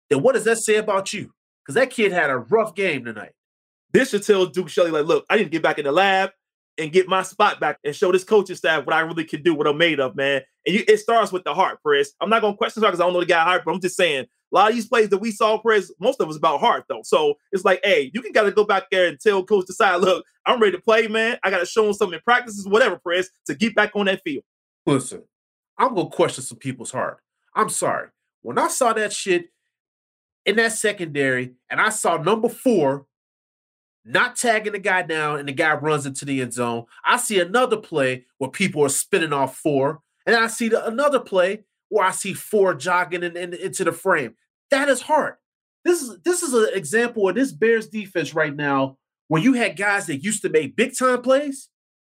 [0.08, 1.32] then what does that say about you?
[1.66, 3.32] because that kid had a rough game tonight.
[3.92, 6.30] This should tell Duke Shelley, like, look, I need to get back in the lab
[6.78, 9.54] and get my spot back and show this coaching staff what I really can do,
[9.54, 10.42] what I'm made of, man.
[10.66, 12.10] And you, it starts with the heart, Press.
[12.20, 14.24] I'm not gonna question because I don't know the guy heart, but I'm just saying
[14.24, 17.00] a lot of these plays that we saw, Press, most of was about heart though.
[17.04, 20.24] So it's like, hey, you can gotta go back there and tell Coach Desai, look,
[20.44, 21.38] I'm ready to play, man.
[21.42, 24.44] I gotta show him something in practices, whatever, Press, to get back on that field.
[24.84, 25.22] Listen,
[25.78, 27.18] I'm gonna question some people's heart.
[27.54, 28.08] I'm sorry.
[28.42, 29.46] When I saw that shit
[30.44, 33.06] in that secondary, and I saw number four
[34.06, 36.84] not tagging the guy down, and the guy runs into the end zone.
[37.04, 41.20] I see another play where people are spinning off four, and I see the, another
[41.20, 44.34] play where I see four jogging in, in, into the frame.
[44.70, 45.34] That is hard.
[45.84, 49.76] This is this is an example of this Bears defense right now, where you had
[49.76, 51.68] guys that used to make big time plays,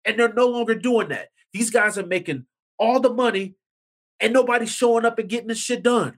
[0.06, 1.30] and they're no longer doing that.
[1.54, 2.46] These guys are making
[2.78, 3.56] all the money,
[4.20, 6.18] and nobody's showing up and getting this shit done.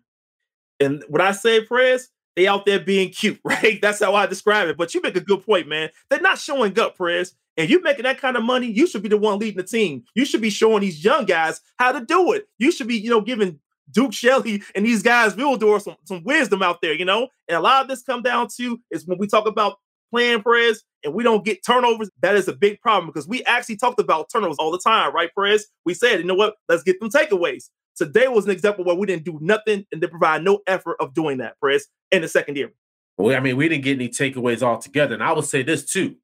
[0.80, 3.80] And what I say, Prez, they out there being cute, right?
[3.82, 4.78] That's how I describe it.
[4.78, 5.90] But you make a good point, man.
[6.10, 7.36] They're not showing up, Prez.
[7.58, 10.06] And you making that kind of money, you should be the one leading the team.
[10.16, 12.48] You should be showing these young guys how to do it.
[12.58, 13.60] You should be, you know, giving
[13.92, 17.28] Duke Shelley and these guys Vildor some, some wisdom out there, you know?
[17.48, 19.78] And a lot of this come down to is when we talk about
[20.12, 23.78] playing Prez and we don't get turnovers, that is a big problem because we actually
[23.78, 25.68] talked about turnovers all the time, right, Prez?
[25.86, 26.56] We said, you know what?
[26.70, 27.70] Let's get them takeaways.
[28.02, 31.14] Today was an example where we didn't do nothing and they provide no effort of
[31.14, 32.72] doing that, Press, in the second year.
[33.16, 35.14] Well, I mean, we didn't get any takeaways altogether.
[35.14, 36.16] And I will say this too.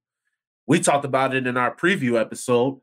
[0.66, 2.80] We talked about it in our preview episode.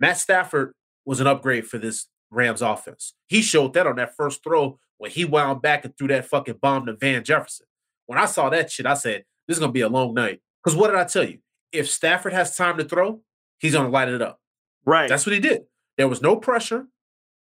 [0.00, 0.72] Matt Stafford
[1.04, 3.12] was an upgrade for this Rams offense.
[3.28, 6.60] He showed that on that first throw when he wound back and threw that fucking
[6.62, 7.66] bomb to Van Jefferson.
[8.06, 10.40] When I saw that shit, I said, this is going to be a long night.
[10.64, 11.40] Because what did I tell you?
[11.72, 13.20] If Stafford has time to throw,
[13.58, 14.40] he's going to light it up.
[14.86, 15.10] Right.
[15.10, 15.64] That's what he did.
[15.98, 16.86] There was no pressure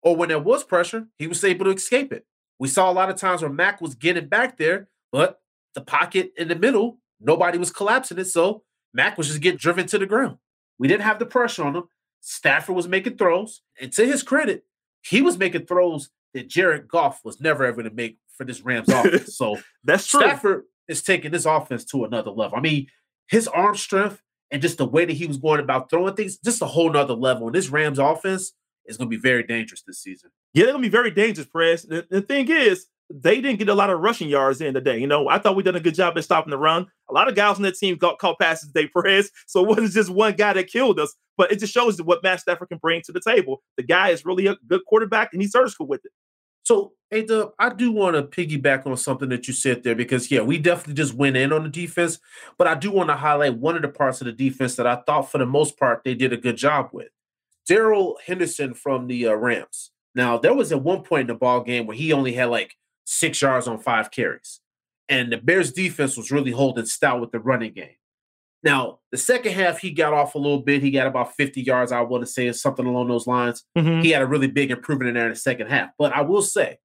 [0.01, 2.25] or when there was pressure, he was able to escape it.
[2.59, 5.39] We saw a lot of times where Mack was getting back there, but
[5.75, 8.25] the pocket in the middle, nobody was collapsing it.
[8.25, 10.37] So Mack was just getting driven to the ground.
[10.79, 11.83] We didn't have the pressure on him.
[12.21, 14.65] Stafford was making throws, and to his credit,
[15.03, 18.89] he was making throws that Jared Goff was never ever to make for this Rams
[18.91, 19.37] offense.
[19.37, 20.21] So That's true.
[20.21, 22.57] Stafford is taking this offense to another level.
[22.57, 22.87] I mean,
[23.27, 26.61] his arm strength and just the way that he was going about throwing things, just
[26.61, 27.47] a whole nother level.
[27.47, 28.53] And this Rams offense
[28.87, 30.29] is going to be very dangerous this season.
[30.53, 31.83] Yeah, they're gonna be very dangerous, Press.
[31.83, 34.97] The, the thing is, they didn't get a lot of rushing yards in today.
[34.97, 36.87] You know, I thought we done a good job at stopping the run.
[37.09, 39.31] A lot of guys on that team got caught passes today, Perez.
[39.45, 42.41] So it wasn't just one guy that killed us, but it just shows what Matt
[42.41, 43.61] Stafford can bring to the table.
[43.77, 46.11] The guy is really a good quarterback, and he's surgical with it.
[46.63, 50.29] So, hey, Dub, I do want to piggyback on something that you said there because,
[50.29, 52.19] yeah, we definitely just went in on the defense,
[52.57, 54.97] but I do want to highlight one of the parts of the defense that I
[54.97, 57.07] thought, for the most part, they did a good job with.
[57.67, 59.91] Darrell Henderson from the uh, Rams.
[60.15, 62.75] Now, there was at one point in the ball game where he only had like
[63.05, 64.61] six yards on five carries,
[65.09, 67.95] and the Bears defense was really holding stout with the running game.
[68.63, 70.81] Now, the second half, he got off a little bit.
[70.81, 73.63] He got about 50 yards, I want to say, something along those lines.
[74.01, 75.91] He had a really big improvement in there in the second half.
[75.97, 76.79] But I will say,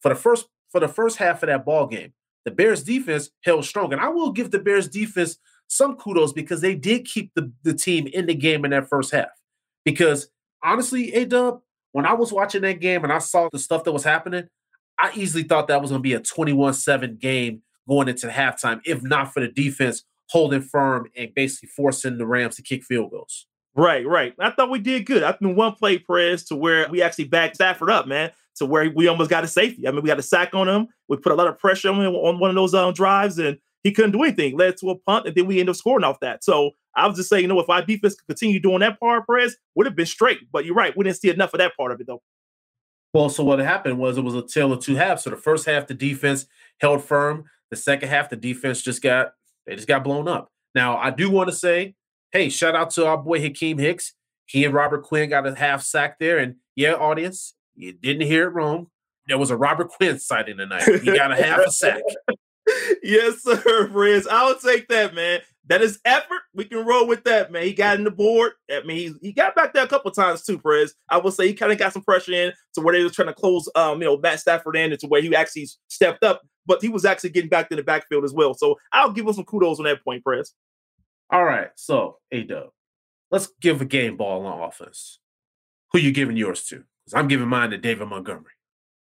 [0.00, 2.12] for the first for the first half of that ball game,
[2.44, 3.92] the Bears defense held strong.
[3.92, 7.74] And I will give the Bears defense some kudos because they did keep the, the
[7.74, 9.28] team in the game in that first half.
[9.84, 10.28] Because
[10.62, 11.60] honestly, A Dub,
[11.92, 14.48] when I was watching that game and I saw the stuff that was happening,
[14.98, 18.80] I easily thought that was going to be a 21 7 game going into halftime,
[18.84, 23.10] if not for the defense holding firm and basically forcing the Rams to kick field
[23.10, 23.46] goals.
[23.74, 24.34] Right, right.
[24.38, 25.22] I thought we did good.
[25.22, 28.90] I think one play, Perez, to where we actually backed Stafford up, man, to where
[28.90, 29.86] we almost got a safety.
[29.86, 30.88] I mean, we got a sack on him.
[31.08, 33.58] We put a lot of pressure on him on one of those um, drives, and
[33.82, 34.56] he couldn't do anything.
[34.56, 36.44] Led to a punt, and then we ended up scoring off that.
[36.44, 39.26] So I was just saying, you know, if our defense could continue doing that part,
[39.26, 40.38] Perez, would have been straight.
[40.50, 42.22] But you're right, we didn't see enough of that part of it, though.
[43.12, 45.24] Well, so what happened was it was a tale of two halves.
[45.24, 46.46] So the first half, the defense
[46.80, 47.44] held firm.
[47.70, 49.32] The second half, the defense just got
[49.66, 50.50] they just got blown up.
[50.74, 51.94] Now, I do want to say,
[52.32, 54.14] hey, shout out to our boy Akiem Hicks.
[54.46, 56.38] He and Robert Quinn got a half sack there.
[56.38, 58.88] And yeah, audience, you didn't hear it wrong.
[59.26, 60.82] There was a Robert Quinn sighting tonight.
[60.82, 62.02] He got a half a sack.
[63.02, 64.26] yes, sir, Perez.
[64.26, 65.40] I'll take that, man.
[65.66, 66.40] That is effort.
[66.54, 67.62] We can roll with that, man.
[67.62, 68.52] He got in the board.
[68.70, 70.94] I mean, he, he got back there a couple times too, Perez.
[71.08, 73.28] I will say he kind of got some pressure in to where they were trying
[73.28, 76.42] to close, um, you know, Matt Stafford in, and to where he actually stepped up.
[76.66, 78.54] But he was actually getting back in the backfield as well.
[78.54, 80.54] So I'll give him some kudos on that point, Perez.
[81.32, 82.70] All right, so A Dub,
[83.30, 85.20] let's give a game ball on offense.
[85.92, 86.82] Who you giving yours to?
[87.04, 88.52] Because I'm giving mine to David Montgomery.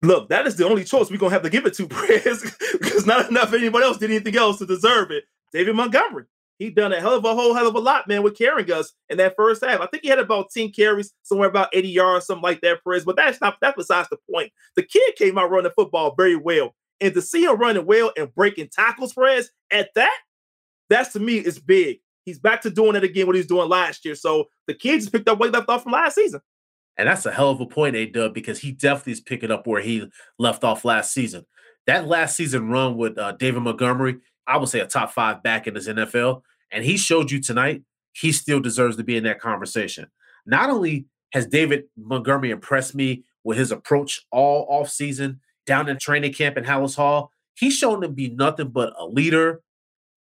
[0.03, 3.07] Look, that is the only choice we're gonna have to give it to, Perez, because
[3.07, 5.25] not enough anybody else did anything else to deserve it.
[5.53, 6.25] David Montgomery.
[6.59, 8.93] He done a hell of a whole hell of a lot, man, with carrying us
[9.11, 9.81] in that first half.
[9.81, 13.05] I think he had about 10 carries, somewhere about 80 yards, something like that, Perez.
[13.05, 14.53] But that's not that's besides the point.
[14.75, 16.75] The kid came out running football very well.
[17.01, 20.19] And to see him running well and breaking tackles, Perez, at that,
[20.89, 21.99] that's to me is big.
[22.25, 24.15] He's back to doing it again what he was doing last year.
[24.15, 26.41] So the kid just picked up what he left off from last season.
[26.97, 29.67] And that's a hell of a point, A Dub, because he definitely is picking up
[29.67, 31.45] where he left off last season.
[31.87, 34.17] That last season run with uh, David Montgomery,
[34.47, 36.43] I would say a top five back in his NFL.
[36.71, 37.83] And he showed you tonight
[38.13, 40.07] he still deserves to be in that conversation.
[40.47, 45.99] Not only has David Montgomery impressed me with his approach all off season down in
[45.99, 49.61] training camp in Halas Hall, he's shown to be nothing but a leader.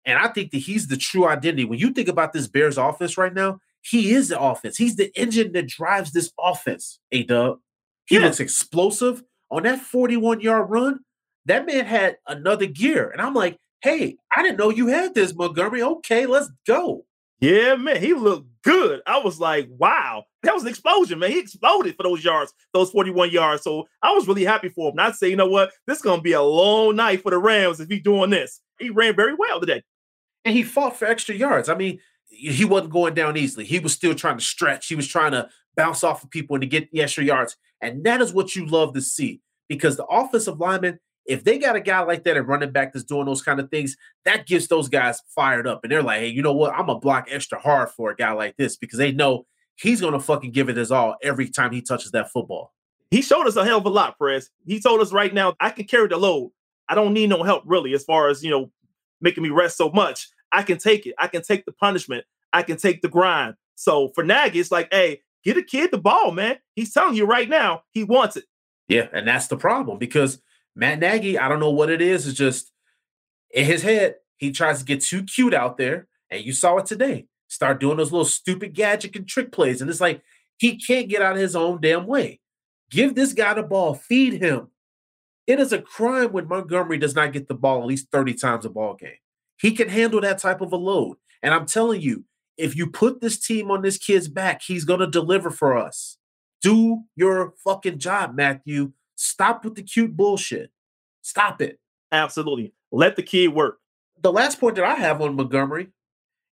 [0.04, 1.64] And I think that he's the true identity.
[1.64, 4.76] When you think about this Bears offense right now, he is the offense.
[4.76, 7.58] He's the engine that drives this offense, A Dub.
[8.06, 8.22] He Yeah.
[8.22, 11.00] looks explosive on that 41 yard run.
[11.44, 13.10] That man had another gear.
[13.10, 15.82] And I'm like, hey, I didn't know you had this, Montgomery.
[15.82, 17.04] Okay, let's go.
[17.40, 19.02] Yeah, man, he looked good.
[19.06, 21.30] I was like, wow, that was an explosion, man.
[21.30, 23.62] He exploded for those yards, those 41 yards.
[23.62, 24.96] So I was really happy for him.
[24.96, 27.78] Not say, you know what, this is gonna be a long night for the Rams
[27.78, 28.60] if he's doing this.
[28.78, 29.82] He ran very well today.
[30.44, 31.68] And he fought for extra yards.
[31.68, 33.64] I mean, he wasn't going down easily.
[33.64, 34.86] He was still trying to stretch.
[34.86, 37.56] He was trying to bounce off of people and to get the extra yards.
[37.80, 41.76] And that is what you love to see because the offensive lineman, if they got
[41.76, 44.68] a guy like that and running back that's doing those kind of things, that gets
[44.68, 45.80] those guys fired up.
[45.82, 46.72] And they're like, hey, you know what?
[46.72, 50.00] I'm going to block extra hard for a guy like this because they know he's
[50.00, 52.72] going to fucking give it his all every time he touches that football.
[53.10, 54.50] He showed us a hell of a lot, Press.
[54.66, 56.50] He told us right now, I can carry the load.
[56.88, 58.70] I don't need no help really, as far as you know,
[59.20, 60.28] making me rest so much.
[60.52, 61.14] I can take it.
[61.18, 62.24] I can take the punishment.
[62.52, 63.54] I can take the grind.
[63.74, 66.58] So for Nagy, it's like, hey, get a kid the ball, man.
[66.74, 68.44] He's telling you right now, he wants it.
[68.88, 70.40] Yeah, and that's the problem because
[70.76, 72.70] Matt Nagy, I don't know what it It's is just
[73.50, 76.06] in his head, he tries to get too cute out there.
[76.30, 77.26] And you saw it today.
[77.48, 79.80] Start doing those little stupid gadget and trick plays.
[79.80, 80.22] And it's like
[80.58, 82.40] he can't get out of his own damn way.
[82.90, 84.68] Give this guy the ball, feed him.
[85.46, 88.64] It is a crime when Montgomery does not get the ball at least 30 times
[88.64, 89.18] a ball game.
[89.58, 91.16] He can handle that type of a load.
[91.42, 92.24] And I'm telling you,
[92.56, 96.18] if you put this team on this kid's back, he's going to deliver for us.
[96.62, 98.92] Do your fucking job, Matthew.
[99.16, 100.70] Stop with the cute bullshit.
[101.22, 101.80] Stop it.
[102.12, 102.72] Absolutely.
[102.92, 103.78] Let the kid work.
[104.22, 105.88] The last point that I have on Montgomery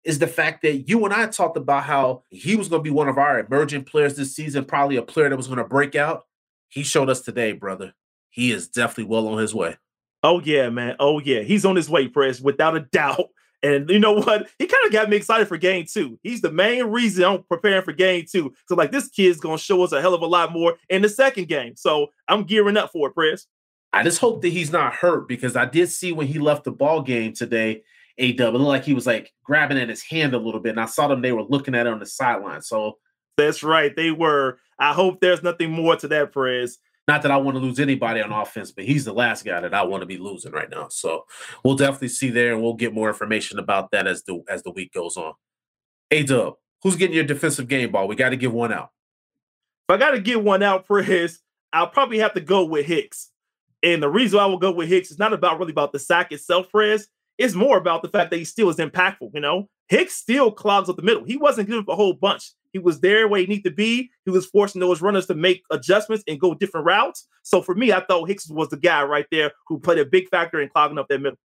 [0.04, 2.89] is the fact that you and I talked about how he was going to be
[2.89, 5.95] one of our emerging players this season, probably a player that was going to break
[5.95, 6.26] out.
[6.69, 7.93] He showed us today, brother.
[8.30, 9.78] He is definitely well on his way.
[10.24, 10.95] Oh yeah, man.
[11.00, 13.30] Oh yeah, he's on his way, Prez, without a doubt.
[13.63, 14.50] And you know what?
[14.58, 16.19] He kind of got me excited for game two.
[16.24, 18.54] He's the main reason I'm preparing for game two.
[18.67, 21.10] So, like, this kid's gonna show us a hell of a lot more in the
[21.10, 21.76] second game.
[21.76, 23.47] So I'm gearing up for it, Prez.
[23.93, 26.71] I just hope that he's not hurt because I did see when he left the
[26.71, 27.84] ball game today,
[28.17, 30.71] A Dub, it looked like he was like grabbing at his hand a little bit.
[30.71, 32.62] And I saw them, they were looking at it on the sideline.
[32.62, 32.97] So
[33.38, 33.95] that's right.
[33.95, 34.60] They were.
[34.80, 36.80] I hope there's nothing more to that, Prez.
[37.08, 39.74] Not that I want to lose anybody on offense, but he's the last guy that
[39.74, 40.88] I want to be losing right now.
[40.90, 41.26] So
[41.64, 44.72] we'll definitely see there, and we'll get more information about that as the as the
[44.72, 45.34] week goes on.
[46.12, 48.08] A Dub, who's getting your defensive game ball?
[48.08, 48.90] We got to give one out.
[49.90, 51.40] If I got to give one out, Prez,
[51.74, 53.30] I'll probably have to go with Hicks.
[53.84, 56.32] And the reason I will go with Hicks is not about really about the sack
[56.32, 57.08] itself, Prez.
[57.38, 59.32] It's more about the fact that he still is impactful.
[59.34, 61.24] You know, Hicks still clogs up the middle.
[61.24, 62.52] He wasn't giving up a whole bunch.
[62.72, 64.10] He was there where he needed to be.
[64.26, 67.28] He was forcing those runners to make adjustments and go different routes.
[67.44, 70.30] So for me, I thought Hicks was the guy right there who played a big
[70.30, 71.38] factor in clogging up that middle.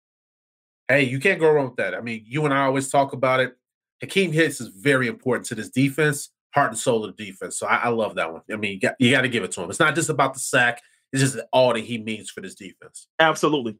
[0.87, 1.95] Hey, you can't go wrong with that.
[1.95, 3.57] I mean, you and I always talk about it.
[4.03, 7.57] Akiem Hicks is very important to this defense, heart and soul of the defense.
[7.57, 8.41] So I, I love that one.
[8.51, 9.69] I mean, you got, you got to give it to him.
[9.69, 10.81] It's not just about the sack.
[11.11, 13.07] It's just all that he means for this defense.
[13.19, 13.77] Absolutely.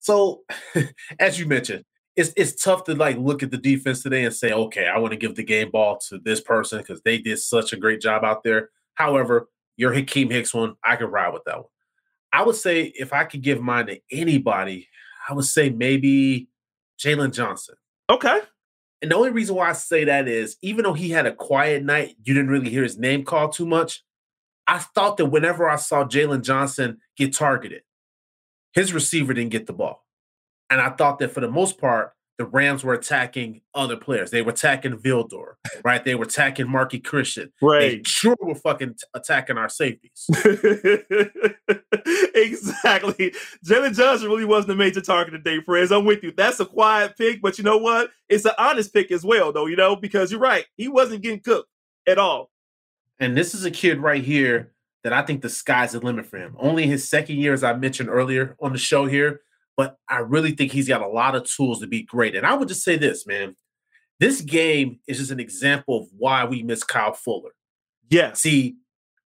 [0.00, 0.42] So,
[1.18, 1.84] as you mentioned,
[2.16, 5.12] it's it's tough to like look at the defense today and say, okay, I want
[5.12, 8.24] to give the game ball to this person because they did such a great job
[8.24, 8.70] out there.
[8.94, 11.66] However, your Akiem Hicks one, I could ride with that one.
[12.32, 14.88] I would say if I could give mine to anybody,
[15.28, 16.48] I would say maybe
[16.98, 17.76] Jaylon Johnson.
[18.08, 18.40] Okay.
[19.02, 21.84] And the only reason why I say that is even though he had a quiet
[21.84, 24.02] night, you didn't really hear his name called too much.
[24.66, 27.82] I thought that whenever I saw Jaylon Johnson get targeted,
[28.76, 30.06] his receiver didn't get the ball.
[30.70, 34.30] And I thought that for the most part, the Rams were attacking other players.
[34.30, 36.04] They were attacking Vildor, right?
[36.04, 37.50] They were attacking Marqui Christian.
[37.62, 37.80] Right.
[37.80, 40.26] They sure were fucking t- attacking our safeties.
[42.34, 43.32] exactly.
[43.64, 45.90] Jaylon Johnson really wasn't the major target today, friends.
[45.90, 46.32] I'm with you.
[46.36, 48.10] That's a quiet pick, but you know what?
[48.28, 50.66] It's an honest pick as well, though, you know, because you're right.
[50.76, 51.70] He wasn't getting cooked
[52.06, 52.50] at all.
[53.18, 54.74] And this is a kid right here
[55.06, 56.56] that I think the sky's the limit for him.
[56.58, 59.40] Only his second year, as I mentioned earlier on the show here,
[59.76, 62.34] but I really think he's got a lot of tools to be great.
[62.34, 63.54] And I would just say this, man.
[64.18, 67.52] This game is just an example of why we miss Kyle Fuller.
[68.10, 68.32] Yeah.
[68.32, 68.78] See,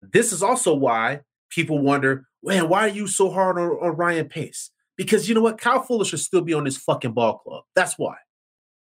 [0.00, 4.26] this is also why people wonder, man, why are you so hard on, on Ryan
[4.26, 4.70] Pace?
[4.96, 5.58] Because you know what?
[5.58, 7.64] Kyle Fuller should still be on this fucking ball club.
[7.76, 8.14] That's why.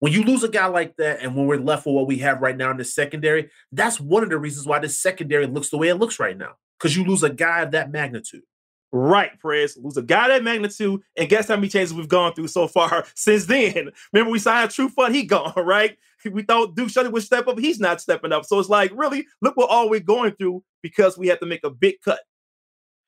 [0.03, 2.41] When you lose a guy like that, and when we're left with what we have
[2.41, 5.77] right now in the secondary, that's one of the reasons why this secondary looks the
[5.77, 6.55] way it looks right now.
[6.77, 8.41] Because you lose a guy of that magnitude.
[8.91, 9.77] Right, Prez.
[9.77, 13.05] Lose a guy that magnitude, and guess how many changes we've gone through so far
[13.15, 13.91] since then?
[14.11, 15.97] Remember, we signed Trufant, he gone, right?
[16.29, 18.43] We thought Duke Shelley would step up, he's not stepping up.
[18.43, 21.63] So it's like, really, look what all we're going through because we had to make
[21.63, 22.19] a big cut.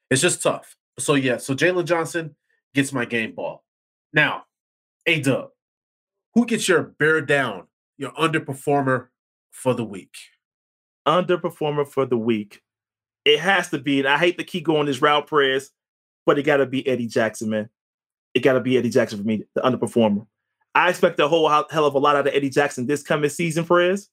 [0.10, 0.78] It's just tough.
[0.98, 2.38] So yeah, so Jaylon Johnson
[2.74, 3.66] gets my game ball.
[4.14, 4.46] Now,
[5.06, 5.50] A Dub,
[6.36, 7.64] who gets your bear down,
[7.98, 9.08] your underperformer
[9.52, 10.16] for the week?
[11.08, 12.62] Underperformer for the week.
[13.24, 15.72] It has to be, and I hate to keep going this route, Prez,
[16.26, 17.70] but it got to be Eddie Jackson, man.
[18.34, 20.28] It got to be Eddie Jackson for me, the underperformer.
[20.76, 23.64] I expect a whole hell of a lot out of Eddie Jackson this coming season,
[23.64, 24.10] Prez.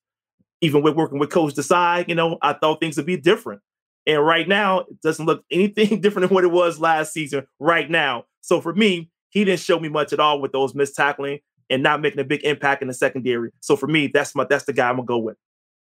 [0.61, 3.61] Even with working with Coach Desai, you know, I thought things would be different.
[4.07, 7.91] And right now, it doesn't look anything different than what it was last season right
[7.91, 8.27] now.
[8.43, 11.41] So for me, he didn't show me much at all with those missed tackling
[11.73, 13.51] and not making a big impact in the secondary.
[13.61, 15.37] So for me, that's my that's the guy I'm gonna go with.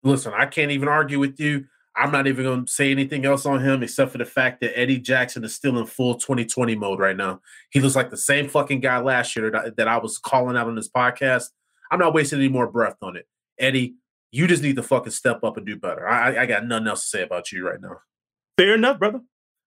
[0.02, 1.66] Listen, I can't even argue with you.
[1.94, 4.78] I'm not even going to say anything else on him except for the fact that
[4.78, 7.40] Eddie Jackson is still in full 2020 mode right now.
[7.70, 10.66] He looks like the same fucking guy last year that, that I was calling out
[10.66, 11.46] on this podcast.
[11.90, 13.26] I'm not wasting any more breath on it.
[13.58, 13.94] Eddie,
[14.30, 16.06] you just need to fucking step up and do better.
[16.06, 18.00] I, I got nothing else to say about you right now.
[18.58, 19.20] Fair enough, brother.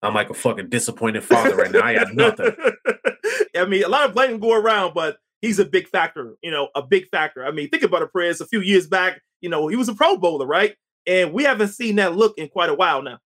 [0.03, 1.83] I'm like a fucking disappointed father right now.
[1.83, 2.51] I got nothing.
[3.57, 6.69] I mean, a lot of blame go around, but he's a big factor, you know,
[6.75, 7.45] a big factor.
[7.45, 8.41] I mean, think about it, Prez.
[8.41, 10.75] A few years back, you know, he was a pro bowler, right?
[11.07, 13.19] And we haven't seen that look in quite a while now.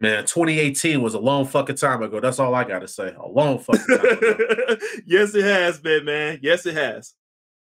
[0.00, 2.20] Man, 2018 was a long fucking time ago.
[2.20, 3.12] That's all I got to say.
[3.18, 4.76] A long fucking time ago.
[5.06, 6.38] yes, it has been, man.
[6.40, 7.14] Yes, it has.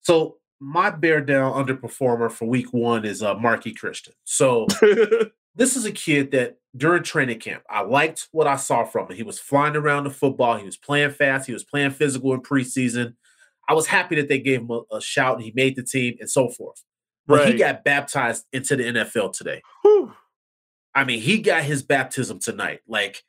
[0.01, 4.14] So my bear down underperformer for week one is uh, Marqui Christian.
[4.24, 4.66] So
[5.55, 9.16] this is a kid that during training camp, I liked what I saw from him.
[9.16, 10.57] He was flying around the football.
[10.57, 11.47] He was playing fast.
[11.47, 13.14] He was playing physical in preseason.
[13.69, 15.41] I was happy that they gave him a, a shout.
[15.41, 16.83] He made the team and so forth.
[17.27, 17.53] But Right.
[17.53, 19.62] he got baptized into the NFL today.
[19.83, 20.12] Whew.
[20.95, 22.81] I mean, he got his baptism tonight.
[22.87, 23.23] Like,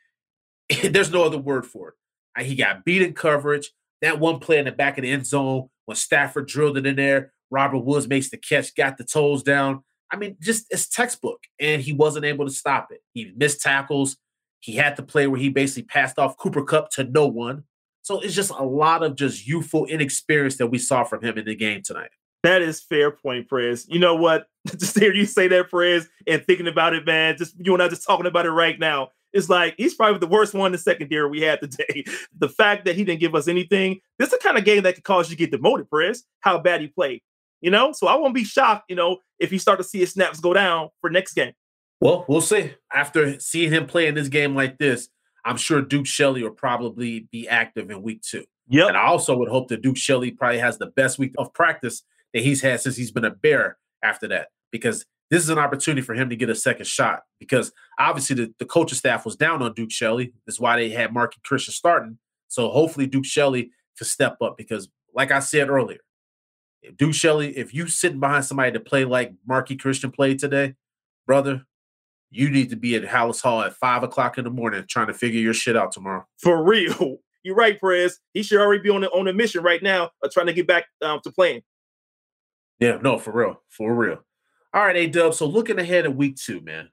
[0.83, 1.89] there's no other word for
[2.37, 2.45] it.
[2.45, 3.71] He got beat in coverage.
[4.01, 6.95] That one play in the back of the end zone when Stafford drilled it in
[6.97, 9.83] there, Robert Woods makes the catch, got the toes down.
[10.11, 11.39] I mean, just it's textbook.
[11.59, 13.01] And he wasn't able to stop it.
[13.13, 14.17] He missed tackles.
[14.59, 17.63] He had the play where he basically passed off Cooper Kupp to no one.
[18.05, 21.45] So it's just a lot of just youthful inexperience that we saw from him in
[21.45, 22.11] the game tonight.
[22.43, 23.87] That is fair point, Prez.
[23.89, 24.45] You know what?
[24.77, 27.35] just hear you say that, Prez, and thinking about it, man.
[27.35, 29.09] Just you and I just talking about it right now.
[29.33, 32.05] It's like he's probably the worst one in the secondary we had today.
[32.37, 33.99] The fact that he didn't give us anything.
[34.19, 36.25] This is the kind of game that could cause you to get demoted, Prez.
[36.41, 37.23] How bad he played.
[37.59, 40.11] You know, so I won't be shocked, you know, if you start to see his
[40.11, 41.53] snaps go down for next game.
[41.99, 42.75] Well, we'll see.
[42.93, 45.09] After seeing him play in this game like this,
[45.45, 48.43] I'm sure Duke Shelley will probably be active in week two.
[48.67, 48.89] Yep.
[48.89, 52.03] And I also would hope that Duke Shelley probably has the best week of practice
[52.33, 56.01] that he's had since he's been a bear after that, because this is an opportunity
[56.01, 57.21] for him to get a second shot.
[57.39, 60.33] Because obviously the, the coaching staff was down on Duke Shelley.
[60.45, 62.17] That's why they had Marqui Christian starting.
[62.47, 65.99] So hopefully Duke Shelley can step up because, like I said earlier,
[66.81, 70.75] if Duke Shelley, if you sitting behind somebody to play like Marqui Christian played today,
[71.25, 71.65] brother,
[72.31, 75.13] you need to be at Halas Hall at five o'clock in the morning trying to
[75.13, 76.25] figure your shit out tomorrow.
[76.37, 77.17] For real.
[77.43, 78.19] You're right, Prez.
[78.33, 80.65] He should already be on the, on a mission right now of trying to get
[80.65, 81.61] back um, to playing.
[82.79, 84.19] Yeah, no, for real, for real.
[84.73, 85.33] All right, A Dub.
[85.33, 86.89] So looking ahead at week two, man,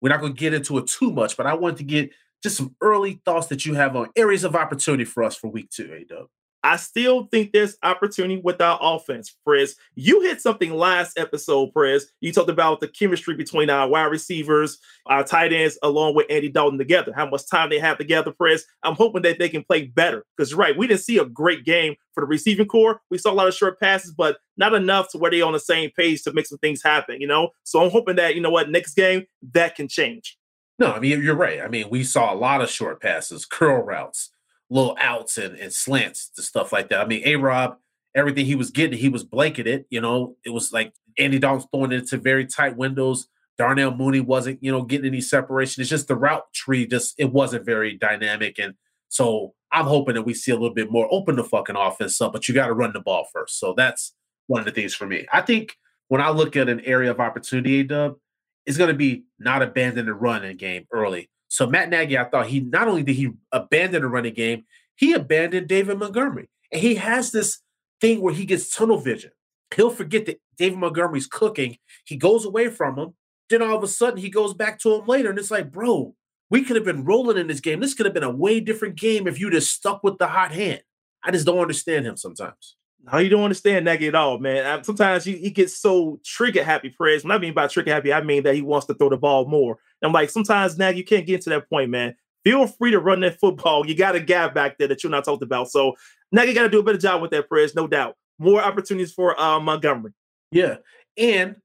[0.00, 2.10] we're not going to get into it too much, but I wanted to get
[2.42, 5.68] just some early thoughts that you have on areas of opportunity for us for week
[5.70, 6.28] two, A Dub.
[6.64, 9.76] I still think there's opportunity with our offense, Prez.
[9.94, 12.10] You hit something last episode, Prez.
[12.20, 16.48] You talked about the chemistry between our wide receivers, our tight ends, along with Andy
[16.48, 17.12] Dalton together.
[17.14, 18.64] How much time they have together, Prez.
[18.82, 20.24] I'm hoping that they can play better.
[20.36, 23.00] Because right, we didn't see a great game for the receiving corps.
[23.10, 25.60] We saw a lot of short passes, but not enough to where they're on the
[25.60, 27.20] same page to make some things happen.
[27.20, 30.36] You know, so I'm hoping that you know what next game that can change.
[30.78, 31.60] No, I mean, you're right.
[31.60, 34.30] I mean, we saw a lot of short passes, curl routes,
[34.70, 37.00] little outs and, and slants and stuff like that.
[37.00, 37.76] I mean, A Rob,
[38.14, 39.84] everything he was getting, he was blanketed.
[39.90, 43.28] You know, it was like Andy Dalton throwing into very tight windows.
[43.56, 45.80] Darnell Mooney wasn't, you know, getting any separation.
[45.80, 48.58] It's just the route tree, just it wasn't very dynamic.
[48.58, 48.74] And
[49.08, 52.32] so I'm hoping that we see a little bit more open the fucking offense up,
[52.32, 53.58] but you got to run the ball first.
[53.58, 54.14] So that's
[54.46, 55.26] one of the things for me.
[55.32, 58.16] I think when I look at an area of opportunity, Dub,
[58.64, 61.28] it's going to be not abandon the run in game early.
[61.48, 64.64] So Matt Nagy, I thought he not only did he abandon the running game,
[64.96, 66.48] he abandoned David Montgomery.
[66.72, 67.60] And he has this
[68.00, 69.30] thing where he gets tunnel vision.
[69.74, 71.78] He'll forget that David Montgomery's cooking.
[72.04, 73.14] He goes away from him.
[73.50, 75.30] Then all of a sudden he goes back to him later.
[75.30, 76.14] And it's like, bro,
[76.50, 77.80] we could have been rolling in this game.
[77.80, 80.52] This could have been a way different game if you just stuck with the hot
[80.52, 80.82] hand.
[81.22, 82.76] I just don't understand him sometimes.
[83.04, 84.82] No, you don't understand Nagy at all, man.
[84.84, 87.24] Sometimes he, he gets so trigger happy, Prez.
[87.24, 89.46] When I mean by trigger happy, I mean that he wants to throw the ball
[89.46, 89.78] more.
[90.02, 92.14] I'm like, sometimes now you can't get to that point, man.
[92.44, 93.86] Feel free to run that football.
[93.86, 95.70] You got a guy back there that you're not talked about.
[95.70, 95.94] So
[96.30, 98.16] now you got to do a better job with that, Prez, no doubt.
[98.38, 100.12] More opportunities for uh, Montgomery.
[100.52, 100.76] Yeah.
[101.16, 101.56] And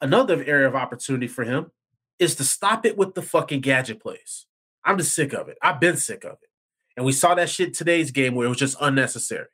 [0.00, 1.70] another area of opportunity for him
[2.18, 4.46] is to stop it with the fucking gadget plays.
[4.84, 5.58] I'm just sick of it.
[5.62, 6.48] I've been sick of it.
[6.96, 9.46] And we saw that shit today's game where it was just unnecessary.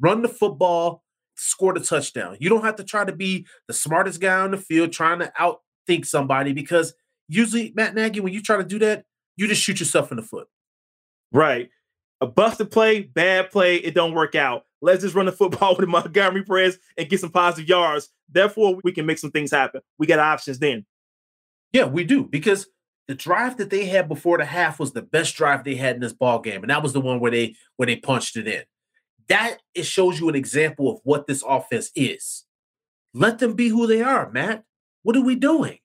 [0.00, 1.02] Run the football,
[1.36, 2.36] score the touchdown.
[2.40, 5.32] You don't have to try to be the smartest guy on the field trying to
[5.38, 6.94] outthink somebody because
[7.28, 9.04] usually, Matt Nagy, when you try to do that,
[9.36, 10.48] you just shoot yourself in the foot.
[11.32, 11.70] Right.
[12.20, 14.64] A busted play, bad play, it don't work out.
[14.80, 18.08] Let's just run the football with the Montgomery Prez and get some positive yards.
[18.28, 19.80] Therefore, we can make some things happen.
[19.98, 20.84] We got options then.
[21.72, 22.66] Yeah, we do because
[23.08, 26.00] the drive that they had before the half was the best drive they had in
[26.00, 28.62] this ball game, and that was the one where they where they punched it in.
[29.28, 32.44] That it shows you an example of what this offense is.
[33.14, 34.64] Let them be who they are, Matt.
[35.02, 35.78] What are we doing?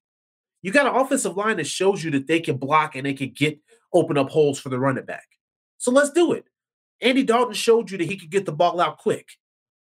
[0.64, 3.30] You got an offensive line that shows you that they can block and they can
[3.30, 3.60] get
[3.94, 5.28] open up holes for the running back.
[5.78, 6.46] So let's do it.
[7.02, 9.34] Andy Dalton showed you that he could get the ball out quick.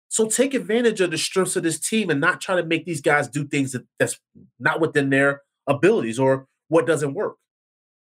[0.08, 3.00] So take advantage of the strengths of this team and not try to make these
[3.00, 4.18] guys do things that, that's
[4.58, 7.36] not within their abilities or what doesn't work.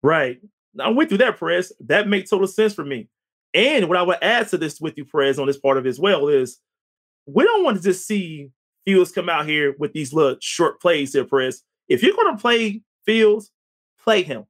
[0.02, 0.40] Right.
[0.80, 1.74] I went through that, Perez.
[1.82, 3.10] That makes total sense for me.
[3.54, 5.90] And what I would add to this with you, Perez, on this part of it
[5.90, 6.60] as well is
[7.26, 8.50] we don't want to just see
[8.86, 11.62] Fields come out here with these little short plays here, Perez.
[11.92, 13.52] If you're going to play Fields,
[14.02, 14.46] play him.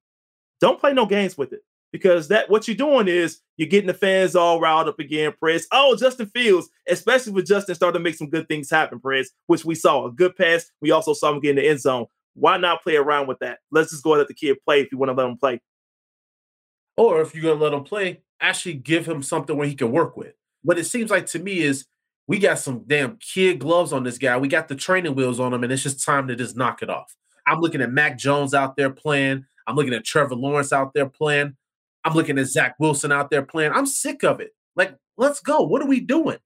[0.59, 1.61] Don't play no games with it
[1.91, 5.65] because that what you're doing is you're getting the fans all riled up again, Prez,
[5.71, 9.65] Oh, Justin Fields, especially with Justin starting to make some good things happen, Prez, which
[9.65, 10.69] we saw a good pass.
[10.81, 12.05] We also saw him get in the end zone.
[12.35, 13.57] Why not play around with that?
[13.71, 15.61] Let's just go and let the kid play if you want to let him play.
[16.95, 19.91] Or if you're going to let him play, actually give him something where he can
[19.91, 20.35] work with.
[20.61, 21.87] What it seems like to me is
[22.27, 24.37] we got some damn kid gloves on this guy.
[24.37, 26.89] We got the training wheels on him, and it's just time to just knock it
[26.89, 27.15] off.
[27.47, 29.45] I'm looking at Mac Jones out there playing.
[29.67, 31.55] I'm looking at Trevor Lawrence out there playing.
[32.03, 33.71] I'm looking at Zach Wilson out there playing.
[33.73, 34.51] I'm sick of it.
[34.75, 35.61] Like, let's go.
[35.61, 36.37] What are we doing?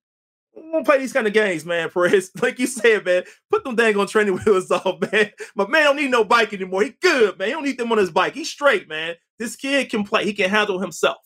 [0.56, 1.90] We don't play these kind of games, man.
[2.10, 5.32] His, like you said, man, put them dang on training wheels off, man.
[5.56, 6.84] My man don't need no bike anymore.
[6.84, 7.48] He good, man.
[7.48, 8.34] He don't need them on his bike.
[8.34, 9.16] He's straight, man.
[9.40, 10.26] This kid can play.
[10.26, 11.18] He can handle himself.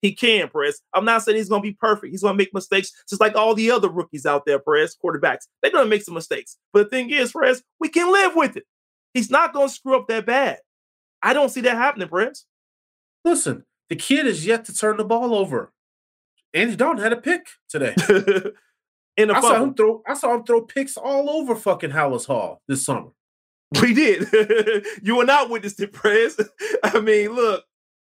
[0.00, 0.80] He can, Prez.
[0.92, 2.10] I'm not saying he's going to be perfect.
[2.10, 5.46] He's going to make mistakes, just like all the other rookies out there, Prez, quarterbacks.
[5.62, 6.58] They're going to make some mistakes.
[6.72, 8.64] But the thing is, Prez, we can live with it.
[9.14, 10.58] He's not going to screw up that bad.
[11.22, 12.46] I don't see that happening, Prez.
[13.24, 15.72] Listen, the kid is yet to turn the ball over.
[16.54, 17.94] Andy Dalton had a pick today.
[19.16, 20.02] In the I saw him throw.
[20.06, 23.10] I saw him throw picks all over fucking Halas Hall this summer.
[23.80, 24.26] We did.
[25.02, 26.40] you were not witness it, Prez.
[26.82, 27.64] I mean, look,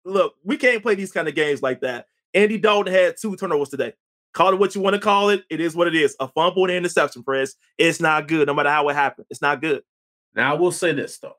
[0.05, 2.07] look, we can't play these kind of games like that.
[2.35, 3.95] Andy Dalton had two turnovers today.
[4.33, 5.45] Call it what you want to call it.
[5.51, 6.17] It is what it is.
[6.21, 7.57] A fumble and an interception, Prez.
[7.79, 9.27] It's not good, no matter how it happened.
[9.31, 9.83] It's not good.
[10.35, 11.37] Now I will say this though,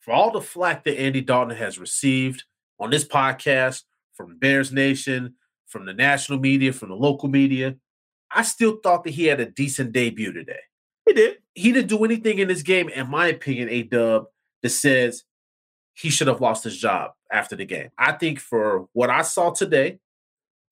[0.00, 2.44] for all the flack that Andy Dalton has received
[2.78, 3.82] on this podcast
[4.14, 5.34] from Bears Nation,
[5.66, 7.76] from the national media, from the local media,
[8.30, 10.60] I still thought that he had a decent debut today.
[11.06, 11.38] He did.
[11.54, 14.26] He didn't do anything in this game, in my opinion, a dub
[14.62, 15.24] that says
[15.94, 17.90] he should have lost his job after the game.
[17.96, 19.98] I think for what I saw today,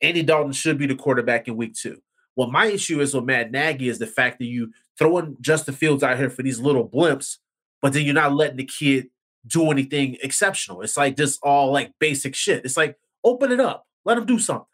[0.01, 2.03] Andy Dalton should be the quarterback in week two.
[2.35, 6.03] What my issue is with Matt Nagy is the fact that you throwing Justin Fields
[6.03, 7.39] out here for these little blimps,
[7.80, 9.09] but then you're not letting the kid
[9.47, 10.83] do anything exceptional.
[10.83, 12.64] It's like just all like basic shit.
[12.64, 14.66] It's like open it up, let him do something.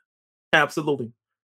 [0.53, 1.13] Absolutely.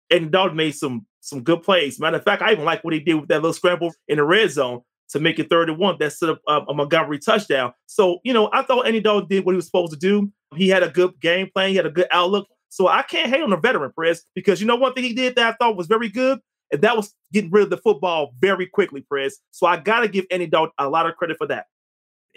[0.10, 1.99] And Dalton made some some good plays.
[1.99, 4.24] Matter of fact, I even like what he did with that little scramble in the
[4.24, 5.97] red zone to make it third and one.
[5.99, 7.74] That set up uh, a Montgomery touchdown.
[7.86, 10.32] So, you know, I thought Andy Dalton did what he was supposed to do.
[10.56, 12.47] He had a good game plan, he had a good outlook.
[12.72, 15.36] So I can't hate on the veteran Prez because you know one thing he did
[15.36, 16.39] that I thought was very good,
[16.72, 19.39] and that was getting rid of the football very quickly, Prez.
[19.51, 21.65] So I gotta give Andy Dalton a lot of credit for that.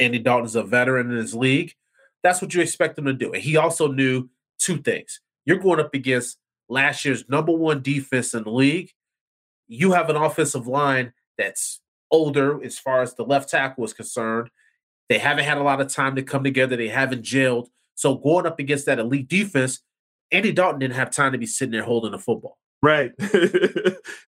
[0.01, 1.72] Andy Dalton is a veteran in his league.
[2.24, 3.32] That's what you expect him to do.
[3.32, 4.28] And he also knew
[4.59, 5.20] two things.
[5.45, 8.91] You're going up against last year's number one defense in the league.
[9.68, 11.80] You have an offensive line that's
[12.11, 14.51] older as far as the left tackle is concerned.
[15.09, 16.74] They haven't had a lot of time to come together.
[16.74, 17.68] They haven't gelled.
[17.95, 19.80] So going up against that elite defense,
[20.33, 22.59] Andy Dalton didn't have time to be sitting there holding the football.
[22.83, 23.12] Right.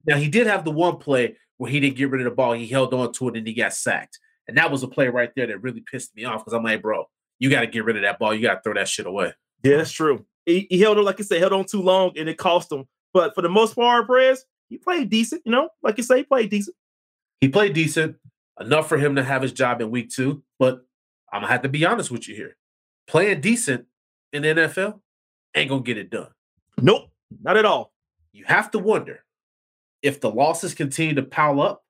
[0.05, 2.53] Now he did have the one play where he didn't get rid of the ball.
[2.53, 4.19] He held on to it and he got sacked.
[4.47, 6.81] And that was a play right there that really pissed me off because I'm like,
[6.81, 7.05] bro,
[7.39, 8.33] you got to get rid of that ball.
[8.33, 9.33] You got to throw that shit away.
[9.63, 10.25] yeah, that's true.
[10.45, 12.85] He, he held on, like I said, held on too long and it cost him.
[13.13, 16.23] But for the most part, Prez, he played decent, you know, like you say, he
[16.23, 16.75] played decent.
[17.41, 18.15] He played decent
[18.59, 20.43] enough for him to have his job in week two.
[20.57, 20.85] But
[21.31, 22.57] I'm gonna have to be honest with you here.
[23.07, 23.85] Playing decent
[24.33, 24.99] in the NFL
[25.55, 26.29] ain't gonna get it done.
[26.79, 27.09] Nope,
[27.41, 27.93] not at all.
[28.33, 29.23] You have to wonder
[30.01, 31.83] if the losses continue to pile up,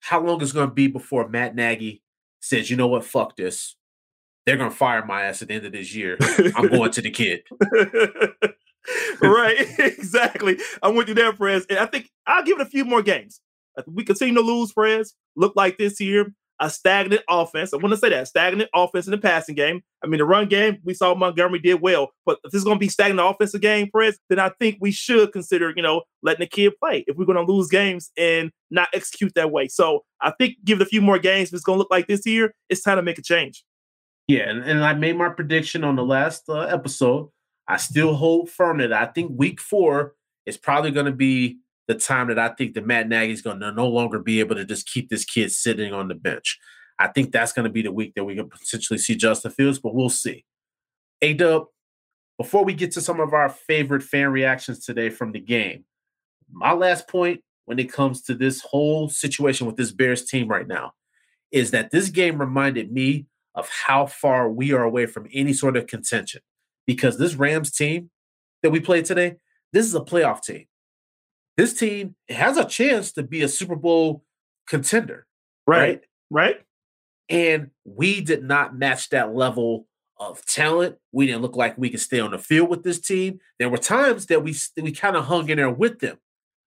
[0.00, 2.02] how long it's gonna be before Matt Nagy
[2.40, 3.76] says, you know what, fuck this.
[4.44, 6.18] They're gonna fire my ass at the end of this year.
[6.56, 7.42] I'm going to the kid.
[9.22, 10.58] right, exactly.
[10.82, 11.66] I'm with you there, Prez.
[11.68, 13.40] And I think I'll give it a few more games.
[13.76, 17.74] If we continue to lose, Prez, look like this year, a stagnant offense.
[17.74, 19.82] I want to say that stagnant offense in the passing game.
[20.02, 22.76] I mean, the run game, we saw Montgomery did well, but if this is going
[22.76, 26.40] to be stagnant offensive game, Prez, then I think we should consider, you know, letting
[26.40, 29.66] the kid play if we're going to lose games and not execute that way.
[29.66, 31.48] So I think give it a few more games.
[31.48, 33.64] If it's going to look like this year, it's time to make a change.
[34.28, 37.28] Yeah, and, and I made my prediction on the last uh, episode.
[37.66, 40.14] I still hold firm that I think week four
[40.46, 41.58] is probably going to be
[41.88, 44.54] the time that I think that Matt Nagy is going to no longer be able
[44.56, 46.58] to just keep this kid sitting on the bench.
[46.98, 49.78] I think that's going to be the week that we can potentially see Justin Fields,
[49.78, 50.44] but we'll see.
[51.20, 51.66] A Dub,
[52.38, 55.84] before we get to some of our favorite fan reactions today from the game,
[56.50, 60.66] my last point when it comes to this whole situation with this Bears team right
[60.66, 60.92] now
[61.50, 65.76] is that this game reminded me of how far we are away from any sort
[65.76, 66.40] of contention.
[66.86, 68.10] Because this Rams team
[68.62, 69.36] that we played today,
[69.72, 70.64] this is a playoff team.
[71.56, 74.24] This team has a chance to be a Super Bowl
[74.66, 75.26] contender,
[75.66, 76.00] right?
[76.30, 76.56] Right.
[77.28, 79.86] And we did not match that level
[80.18, 80.96] of talent.
[81.12, 83.40] We didn't look like we could stay on the field with this team.
[83.58, 86.18] There were times that we we kind of hung in there with them,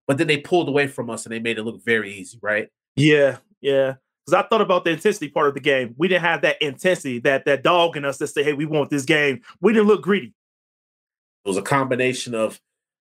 [0.07, 2.69] but then they pulled away from us and they made it look very easy, right?
[2.97, 3.95] Yeah, yeah.
[4.25, 5.95] Because I thought about the intensity part of the game.
[5.99, 8.91] We didn't have that intensity, that that dog in us that say, "Hey, we want
[8.91, 10.33] this game." We didn't look greedy.
[11.45, 12.61] It was a combination of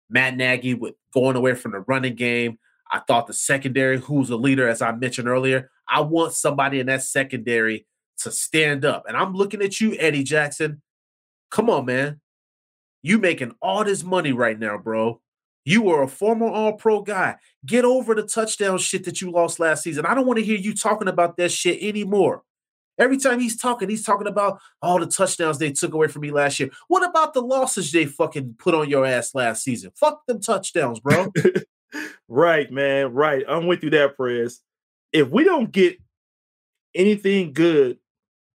[0.10, 2.58] Matt Nagy with going away from the running game.
[2.92, 6.88] I thought the secondary, who's a leader, as I mentioned earlier, I want somebody in
[6.88, 7.86] that secondary
[8.20, 9.04] to stand up.
[9.08, 10.82] And I'm looking at you, Eddie Jackson.
[11.52, 12.20] Come on, man.
[13.02, 15.22] You making all this money right now, bro.
[15.66, 17.36] You were a former all pro guy.
[17.66, 20.06] Get over the touchdown shit that you lost last season.
[20.06, 22.44] I don't want to hear you talking about that shit anymore.
[23.00, 26.32] Every time he's talking, he's talking about all the touchdowns they took away from me
[26.32, 26.70] last year.
[26.90, 29.92] What about the losses they fucking put on your ass last season?
[29.96, 31.32] Fuck them touchdowns, bro.
[32.28, 33.14] right, man.
[33.14, 33.44] Right.
[33.48, 34.62] I'm with you there, Prez.
[35.14, 35.98] If we don't get
[36.94, 37.98] anything good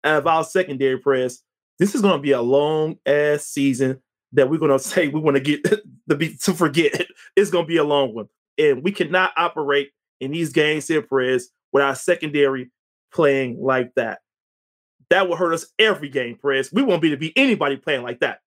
[0.04, 1.42] out of our secondary Prez,
[1.78, 5.20] this is going to be a long ass season that we're going to say we
[5.20, 5.64] want to get
[6.08, 7.06] to be to forget.
[7.36, 8.28] It's going to be a long one,
[8.58, 9.90] and we cannot operate
[10.20, 12.70] in these games here, Prez, with our secondary
[13.12, 14.20] playing like that.
[15.12, 16.72] That will hurt us every game, Prez.
[16.72, 18.38] We won't be to be anybody playing like that.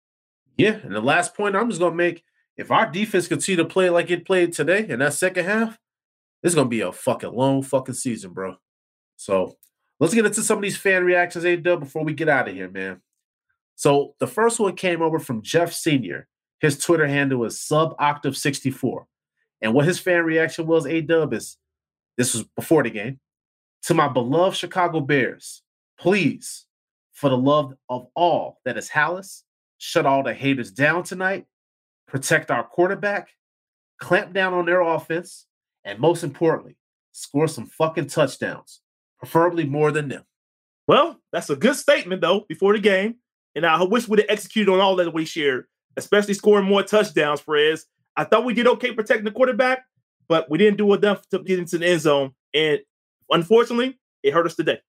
[0.57, 2.23] Yeah, and the last point I'm just to make:
[2.57, 5.77] if our defense continue to play like it played today in that second half,
[6.41, 8.55] it's to be a fucking long fucking season, bro.
[9.15, 9.57] So
[9.99, 12.71] let's get into some of these fan reactions, A before we get out of here,
[12.71, 12.99] man.
[13.75, 16.27] So the first one came over from Jeff Senior.
[16.61, 19.05] His Twitter handle is suboctave64.
[19.61, 21.57] And what his fan reaction was, A Dub, is
[22.17, 23.19] this was before the game.
[23.83, 25.61] To my beloved Chicago Bears,
[25.99, 26.65] please,
[27.13, 29.43] for the love of all that is Halas,
[29.77, 31.45] shut all the haters down tonight,
[32.07, 33.29] protect our quarterback,
[33.99, 35.45] clamp down on their offense,
[35.83, 36.75] and most importantly,
[37.11, 38.81] score some fucking touchdowns,
[39.19, 40.23] preferably more than them.
[40.87, 43.15] Well, that's a good statement, though, before the game.
[43.55, 45.65] And I wish we'd have executed on all that we shared,
[45.95, 47.79] especially scoring more touchdowns, Fred.
[48.17, 49.85] I thought we did okay protecting the quarterback,
[50.27, 52.33] but we didn't do enough to get into the end zone.
[52.53, 52.79] And
[53.29, 54.79] unfortunately, it hurt us today.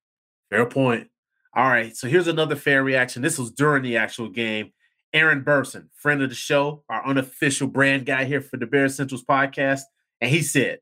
[0.51, 1.09] Fair point.
[1.55, 1.97] All right.
[1.97, 3.23] So here's another fair reaction.
[3.23, 4.73] This was during the actual game.
[5.13, 9.25] Aaron Burson, friend of the show, our unofficial brand guy here for the Bear Centrals
[9.25, 9.83] podcast.
[10.21, 10.81] And he said,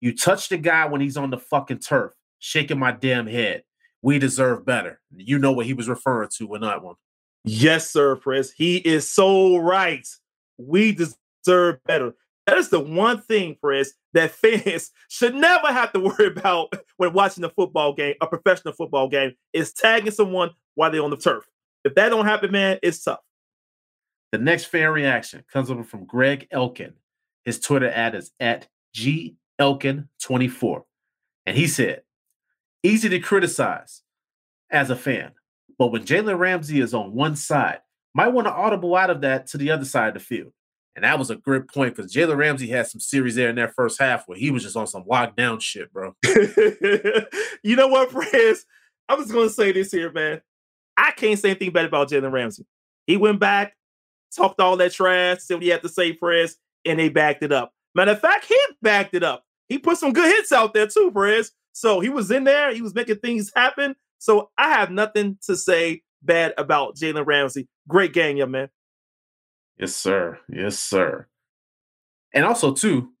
[0.00, 3.64] You touch the guy when he's on the fucking turf, shaking my damn head
[4.02, 5.00] we deserve better.
[5.14, 6.94] You know what he was referring to in that one.
[7.44, 8.52] Yes, sir, Chris.
[8.52, 10.06] He is so right.
[10.58, 12.14] We deserve better.
[12.48, 17.12] That is the one thing, Chris, that fans should never have to worry about when
[17.12, 21.18] watching a football game, a professional football game, is tagging someone while they're on the
[21.18, 21.44] turf.
[21.84, 23.20] If that don't happen, man, it's tough.
[24.32, 26.94] The next fan reaction comes over from Greg Elkin.
[27.44, 30.84] His Twitter ad is at GElkin24.
[31.44, 32.00] And he said,
[32.82, 34.00] easy to criticize
[34.70, 35.32] as a fan.
[35.78, 37.80] But when Jalen Ramsey is on one side,
[38.14, 40.54] might want to audible out of that to the other side of the field.
[40.98, 43.72] And that was a great point because Jalen Ramsey had some series there in that
[43.76, 46.16] first half where he was just on some lockdown shit, bro.
[47.62, 48.66] you know what, friends?
[49.08, 50.40] I'm just gonna say this here, man.
[50.96, 52.66] I can't say anything bad about Jalen Ramsey.
[53.06, 53.76] He went back,
[54.36, 57.52] talked all that trash, said what he had to say, Prez, and they backed it
[57.52, 57.72] up.
[57.94, 59.44] Matter of fact, he backed it up.
[59.68, 61.52] He put some good hits out there too, Prez.
[61.74, 63.94] So he was in there, he was making things happen.
[64.18, 67.68] So I have nothing to say bad about Jalen Ramsey.
[67.86, 68.68] Great game, young man.
[69.78, 70.38] Yes, sir.
[70.48, 71.26] Yes, sir.
[72.34, 73.12] And also, too,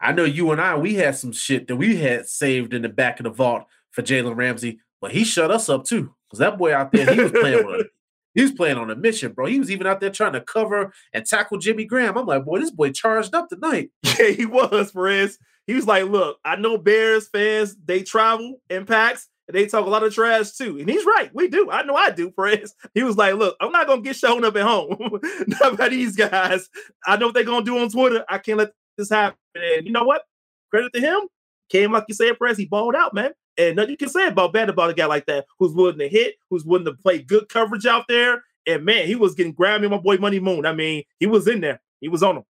[0.00, 2.88] I know you and I, we had some shit that we had saved in the
[2.88, 6.14] back of the vault for Jalen Ramsey, but he shut us up too.
[6.26, 7.84] Because that boy out there, he was playing a,
[8.34, 9.46] he was playing on a mission, bro.
[9.46, 12.16] He was even out there trying to cover and tackle Jimmy Graham.
[12.16, 13.90] I'm like, boy, this boy charged up tonight.
[14.18, 15.38] Yeah, he was, Perez.
[15.66, 19.90] He was like, look, I know Bears fans, they travel in packs they talk a
[19.90, 20.78] lot of trash too.
[20.78, 21.30] And he's right.
[21.32, 21.70] We do.
[21.70, 22.74] I know I do, Perez.
[22.94, 25.20] He was like, look, I'm not to get shown up at home.
[25.46, 26.68] not by these guys.
[27.06, 28.24] I know what they're to do on Twitter.
[28.28, 29.38] I can't let this happen.
[29.54, 30.22] And you know what?
[30.70, 31.20] Credit to him.
[31.68, 32.58] Came like you said, Perez.
[32.58, 33.32] He balled out, man.
[33.58, 36.08] And nothing you can say about bad about a guy like that who's willing to
[36.08, 38.42] hit, who's willing to play good coverage out there.
[38.66, 40.66] And man, he was getting grabbing my boy Money Moon.
[40.66, 41.80] I mean, he was in there.
[42.00, 42.44] He was on him.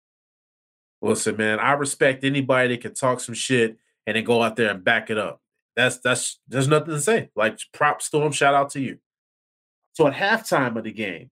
[1.02, 3.76] Listen, man, I respect anybody that can talk some shit
[4.06, 5.40] and then go out there and back it up.
[5.76, 7.30] That's that's there's nothing to say.
[7.36, 8.98] Like prop storm, shout out to you.
[9.92, 11.30] So at halftime of the game,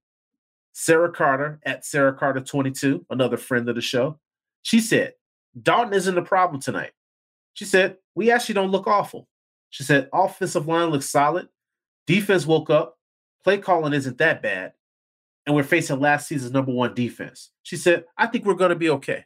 [0.73, 4.19] Sarah Carter at Sarah Carter 22, another friend of the show,
[4.63, 5.15] she said,
[5.61, 6.93] Dalton isn't a problem tonight.
[7.55, 9.29] She said, We actually don't look awful.
[9.71, 11.49] She said, Offensive line looks solid.
[12.07, 12.99] Defense woke up.
[13.45, 14.73] Play calling isn't that bad.
[15.47, 17.51] And we're facing last season's number one defense.
[17.63, 19.25] She said, I think we're going to be okay.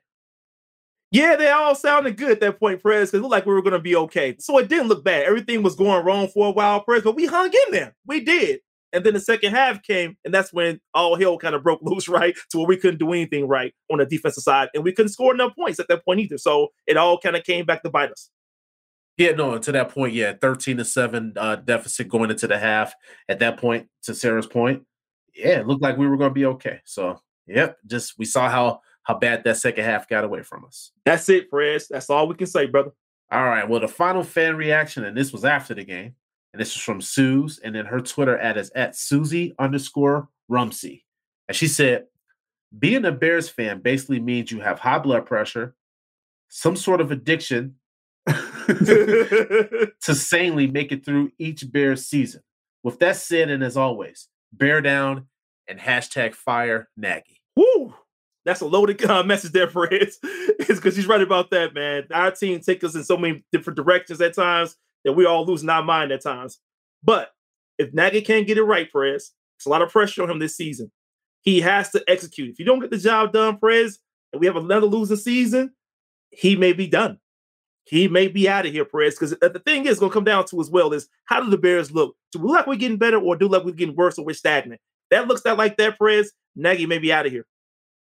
[1.11, 3.63] Yeah, they all sounded good at that point, Prez, because it looked like we were
[3.63, 4.37] going to be okay.
[4.39, 5.25] So it didn't look bad.
[5.25, 7.95] Everything was going wrong for a while, Prez, but we hung in there.
[8.07, 8.61] We did.
[8.93, 12.09] And then the second half came, and that's when all hell kind of broke loose,
[12.09, 12.35] right?
[12.51, 15.33] To where we couldn't do anything right on the defensive side, and we couldn't score
[15.33, 16.39] enough points at that point either.
[16.39, 18.31] So it all kind of came back to bite us.
[19.17, 22.95] Yeah, no, to that point, yeah, 13 to 7 uh, deficit going into the half.
[23.29, 24.85] At that point, to Sarah's point,
[25.35, 26.81] yeah, it looked like we were going to be okay.
[26.85, 30.93] So, yep, just we saw how how bad that second half got away from us.
[31.07, 31.81] That's it, Fred.
[31.89, 32.93] That's all we can say, brother.
[33.33, 33.67] All right.
[33.67, 36.15] Well, the final fan reaction, and this was after the game,
[36.53, 41.07] and this is from Suze, and then her Twitter ad is at Susie underscore Rumsey.
[41.49, 42.05] And she said,
[42.79, 45.75] being a Bears fan basically means you have high blood pressure,
[46.51, 47.77] some sort of addiction
[48.27, 52.43] to sanely make it through each Bears season.
[52.83, 55.29] With that said, and as always, bear down
[55.67, 57.41] and hashtag fire Nagy.
[57.57, 57.95] Woo!
[58.49, 60.19] That's a loaded uh, message there for his.
[60.23, 62.05] it's because he's right about that, man.
[62.11, 64.75] Our team takes us in so many different directions at times
[65.05, 66.59] that we all losing our mind at times.
[67.05, 67.29] But
[67.77, 70.57] if Nagy can't get it right, Perez, it's a lot of pressure on him this
[70.57, 70.91] season.
[71.43, 72.49] He has to execute.
[72.49, 73.99] If you don't get the job done, Perez,
[74.33, 75.75] and we have another losing season,
[76.31, 77.19] he may be done.
[77.85, 79.15] He may be out of here, Perez.
[79.15, 81.59] Because the thing is going to come down to as well is how do the
[81.59, 82.17] Bears look?
[82.33, 84.19] Do we look like we're getting better or do we look like we're getting worse
[84.19, 84.81] or we're stagnant?
[85.11, 86.33] That looks that like that, Perez.
[86.57, 87.45] Nagy may be out of here.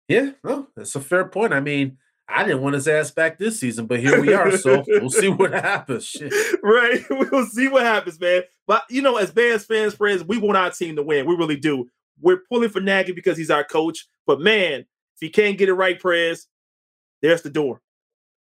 [0.09, 1.53] Yeah, well, that's a fair point.
[1.53, 1.99] I mean,
[2.29, 4.57] I didn't want his ass back this season, but here we are.
[4.57, 6.07] So we'll see what happens.
[6.07, 6.33] Shit.
[6.63, 7.05] Right.
[7.11, 8.43] We'll see what happens, man.
[8.67, 11.27] But you know, as Bears fans, friends, we want our team to win.
[11.27, 11.89] We really do.
[12.21, 14.07] We're pulling for Nagy because he's our coach.
[14.27, 16.47] But man, if he can't get it right, Prez,
[17.23, 17.81] there's the door.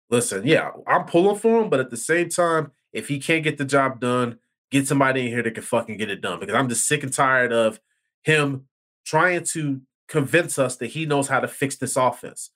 [0.08, 3.58] Listen, yeah, I'm pulling for him, but at the same time, if he can't get
[3.58, 4.38] the job done,
[4.70, 6.38] get somebody in here that can fucking get it done.
[6.38, 7.80] Because I'm just sick and tired of
[8.22, 8.66] him
[9.04, 12.50] trying to convince us that he knows how to fix this offense.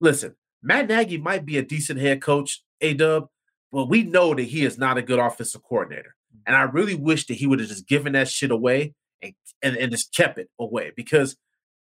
[0.00, 3.28] Listen, Matt Nagy might be a decent head coach, A Dub,
[3.72, 6.14] but we know that he is not a good offensive coordinator.
[6.46, 9.76] And I really wish that he would have just given that shit away and, and,
[9.76, 11.36] and just kept it away because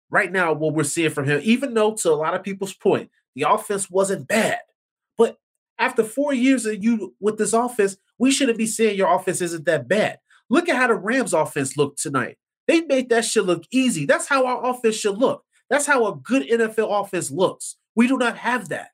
[0.09, 3.09] right now, what we're seeing from him, even though to a lot of people's point,
[3.35, 4.59] the offense wasn't bad.
[5.17, 5.37] But
[5.79, 9.65] after four years of you with this offense, we shouldn't be saying your offense isn't
[9.65, 10.19] that bad.
[10.49, 12.37] Look at how the Rams offense looked tonight.
[12.67, 14.05] They made that shit look easy.
[14.05, 15.43] That's how our offense should look.
[15.69, 17.77] That's how a good NFL offense looks.
[17.95, 18.89] We do not have that.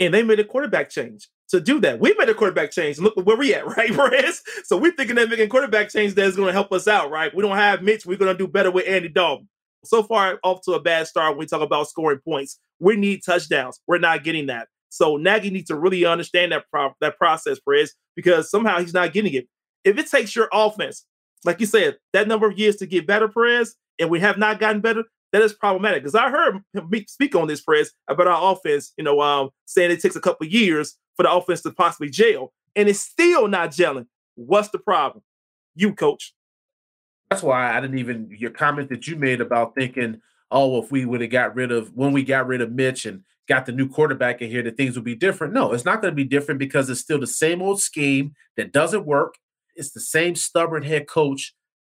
[0.00, 1.98] And they made a quarterback change to do that.
[1.98, 2.98] We made a quarterback change.
[2.98, 4.42] Look where we at, right, Perez?
[4.64, 7.34] So we're thinking that making quarterback change that is going to help us out, right?
[7.34, 8.06] We don't have Mitch.
[8.06, 9.48] We're going to do better with Andy Dalton.
[9.84, 12.58] So far, off to a bad start when we talk about scoring points.
[12.80, 13.80] We need touchdowns.
[13.86, 14.68] We're not getting that.
[14.90, 19.12] So Nagy needs to really understand that pro- that process, Perez, because somehow he's not
[19.12, 19.48] getting it.
[19.84, 21.04] If it takes your offense,
[21.44, 24.60] like you said, that number of years to get better, Perez, and we have not
[24.60, 26.02] gotten better, that is problematic.
[26.02, 29.90] Because I heard him speak on this, Perez, about our offense, you know, um, saying
[29.90, 33.70] it takes a couple years for the offense to possibly gel, and it's still not
[33.70, 34.06] gelling.
[34.34, 35.22] What's the problem?
[35.74, 36.34] You, coach.
[37.30, 40.20] That's why I didn't even your comment that you made about thinking,
[40.50, 43.22] oh, if we would have got rid of when we got rid of Mitch and
[43.48, 45.52] got the new quarterback in here, that things would be different.
[45.52, 48.72] No, it's not going to be different because it's still the same old scheme that
[48.72, 49.34] doesn't work.
[49.78, 51.54] It's the same stubborn head coach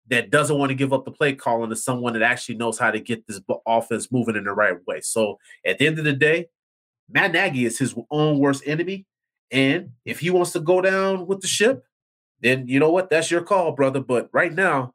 [0.08, 2.92] that doesn't want to give up the play calling to someone that actually knows how
[2.92, 5.02] to get this offense moving in the right way.
[5.02, 6.48] So at the end of the day,
[7.10, 9.06] Matt Nagy is his own worst enemy.
[9.52, 11.84] And if he wants to go down with the ship,
[12.42, 13.10] then you know what?
[13.10, 14.00] That's your call, brother.
[14.00, 14.94] But right now,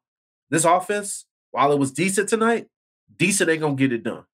[0.50, 2.66] this offense, while it was decent tonight,
[3.16, 4.24] decent ain't gonna get it done.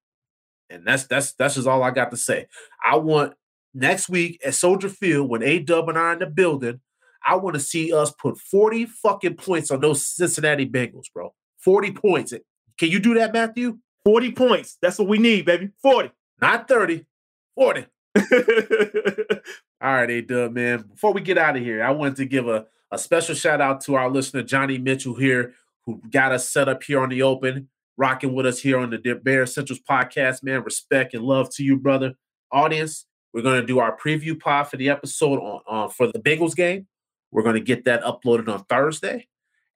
[0.69, 2.47] And that's that's that's just all I got to say.
[2.83, 3.33] I want
[3.73, 6.79] next week at Soldier Field when A Dub and I are in the building,
[7.25, 11.33] I want to see us put 40 fucking points on those Cincinnati Bengals, bro.
[11.59, 12.33] 40 points.
[12.77, 13.77] Can you do that, Matthew?
[14.05, 14.77] 40 points.
[14.81, 15.69] That's what we need, baby.
[15.81, 16.11] 40.
[16.41, 17.05] Not 30.
[17.55, 17.85] 40.
[19.81, 20.83] All right, A Dub, man.
[20.91, 23.81] Before we get out of here, I wanted to give a, a special shout out
[23.81, 25.53] to our listener, Johnny Mitchell, here,
[25.85, 29.19] who got us set up here on the open, rocking with us here on the
[29.23, 30.63] Bear Centrals podcast, man.
[30.63, 32.13] Respect and love to you, brother.
[32.51, 36.19] Audience, we're going to do our preview pod for the episode on, on for the
[36.19, 36.87] Bengals game.
[37.33, 39.27] We're going to get that uploaded on Thursday.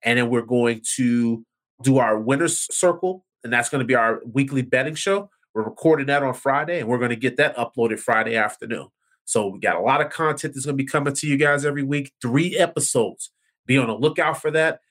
[0.03, 1.43] And then we're going to
[1.81, 5.29] do our winner's circle, and that's going to be our weekly betting show.
[5.53, 8.87] We're recording that on Friday, and we're going to get that uploaded Friday afternoon.
[9.25, 11.65] So we got a lot of content that's going to be coming to you guys
[11.65, 12.13] every week.
[12.21, 13.31] Three episodes.
[13.65, 14.81] Be on the lookout for that.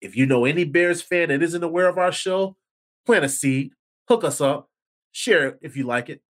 [0.00, 2.56] If you know any Bears fan that isn't aware of our show,
[3.04, 3.72] plant a seed,
[4.08, 4.70] hook us up,
[5.10, 6.22] share it if you like it.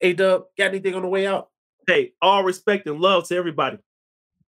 [0.00, 1.50] A Dub, got anything on the way out?
[1.86, 3.78] Hey, all respect and love to everybody.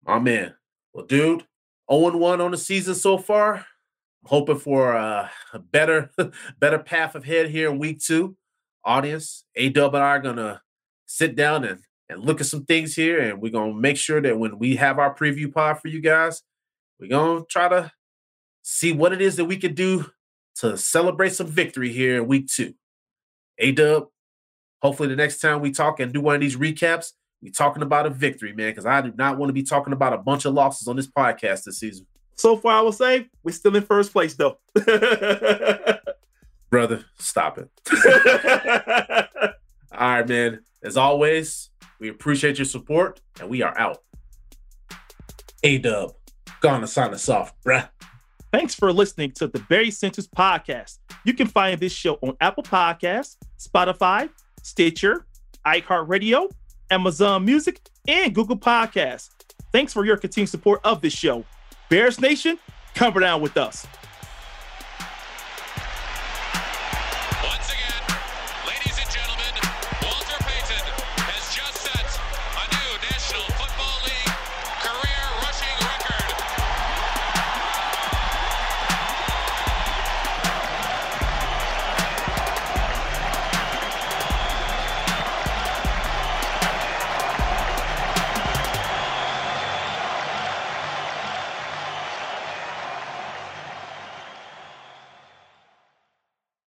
[0.04, 0.54] My man.
[0.92, 1.44] Well, dude,
[1.90, 3.54] 0 1 on the season so far.
[3.54, 3.64] I'm
[4.24, 6.10] hoping for a, a better,
[6.58, 8.36] better path ahead here in week two.
[8.84, 10.62] Audience, A Dub and I are gonna
[11.06, 14.38] sit down and, and look at some things here, and we're gonna make sure that
[14.38, 16.42] when we have our preview pod for you guys,
[16.98, 17.92] we're gonna try to
[18.62, 20.10] see what it is that we could do
[20.56, 22.74] to celebrate some victory here in week two.
[23.58, 24.08] A Dub,
[24.82, 27.12] hopefully the next time we talk and do one of these recaps,
[27.42, 30.12] we talking about a victory, man, because I do not want to be talking about
[30.12, 32.06] a bunch of losses on this podcast this season.
[32.36, 34.58] So far, I will say we're still in first place, though.
[36.70, 37.68] Brother, stop it.
[39.92, 40.60] All right, man.
[40.82, 44.02] As always, we appreciate your support, and we are out.
[45.62, 46.14] A Dub,
[46.60, 47.88] gonna sign us off, bruh.
[48.52, 50.98] Thanks for listening to the Barry Centers podcast.
[51.24, 54.30] You can find this show on Apple Podcasts, Spotify,
[54.62, 55.26] Stitcher,
[55.66, 56.50] iHeartRadio,
[56.90, 59.30] Amazon Music, and Google Podcasts.
[59.72, 61.44] Thanks for your continued support of this show.
[61.88, 62.58] Bears Nation,
[62.94, 63.86] come down with us.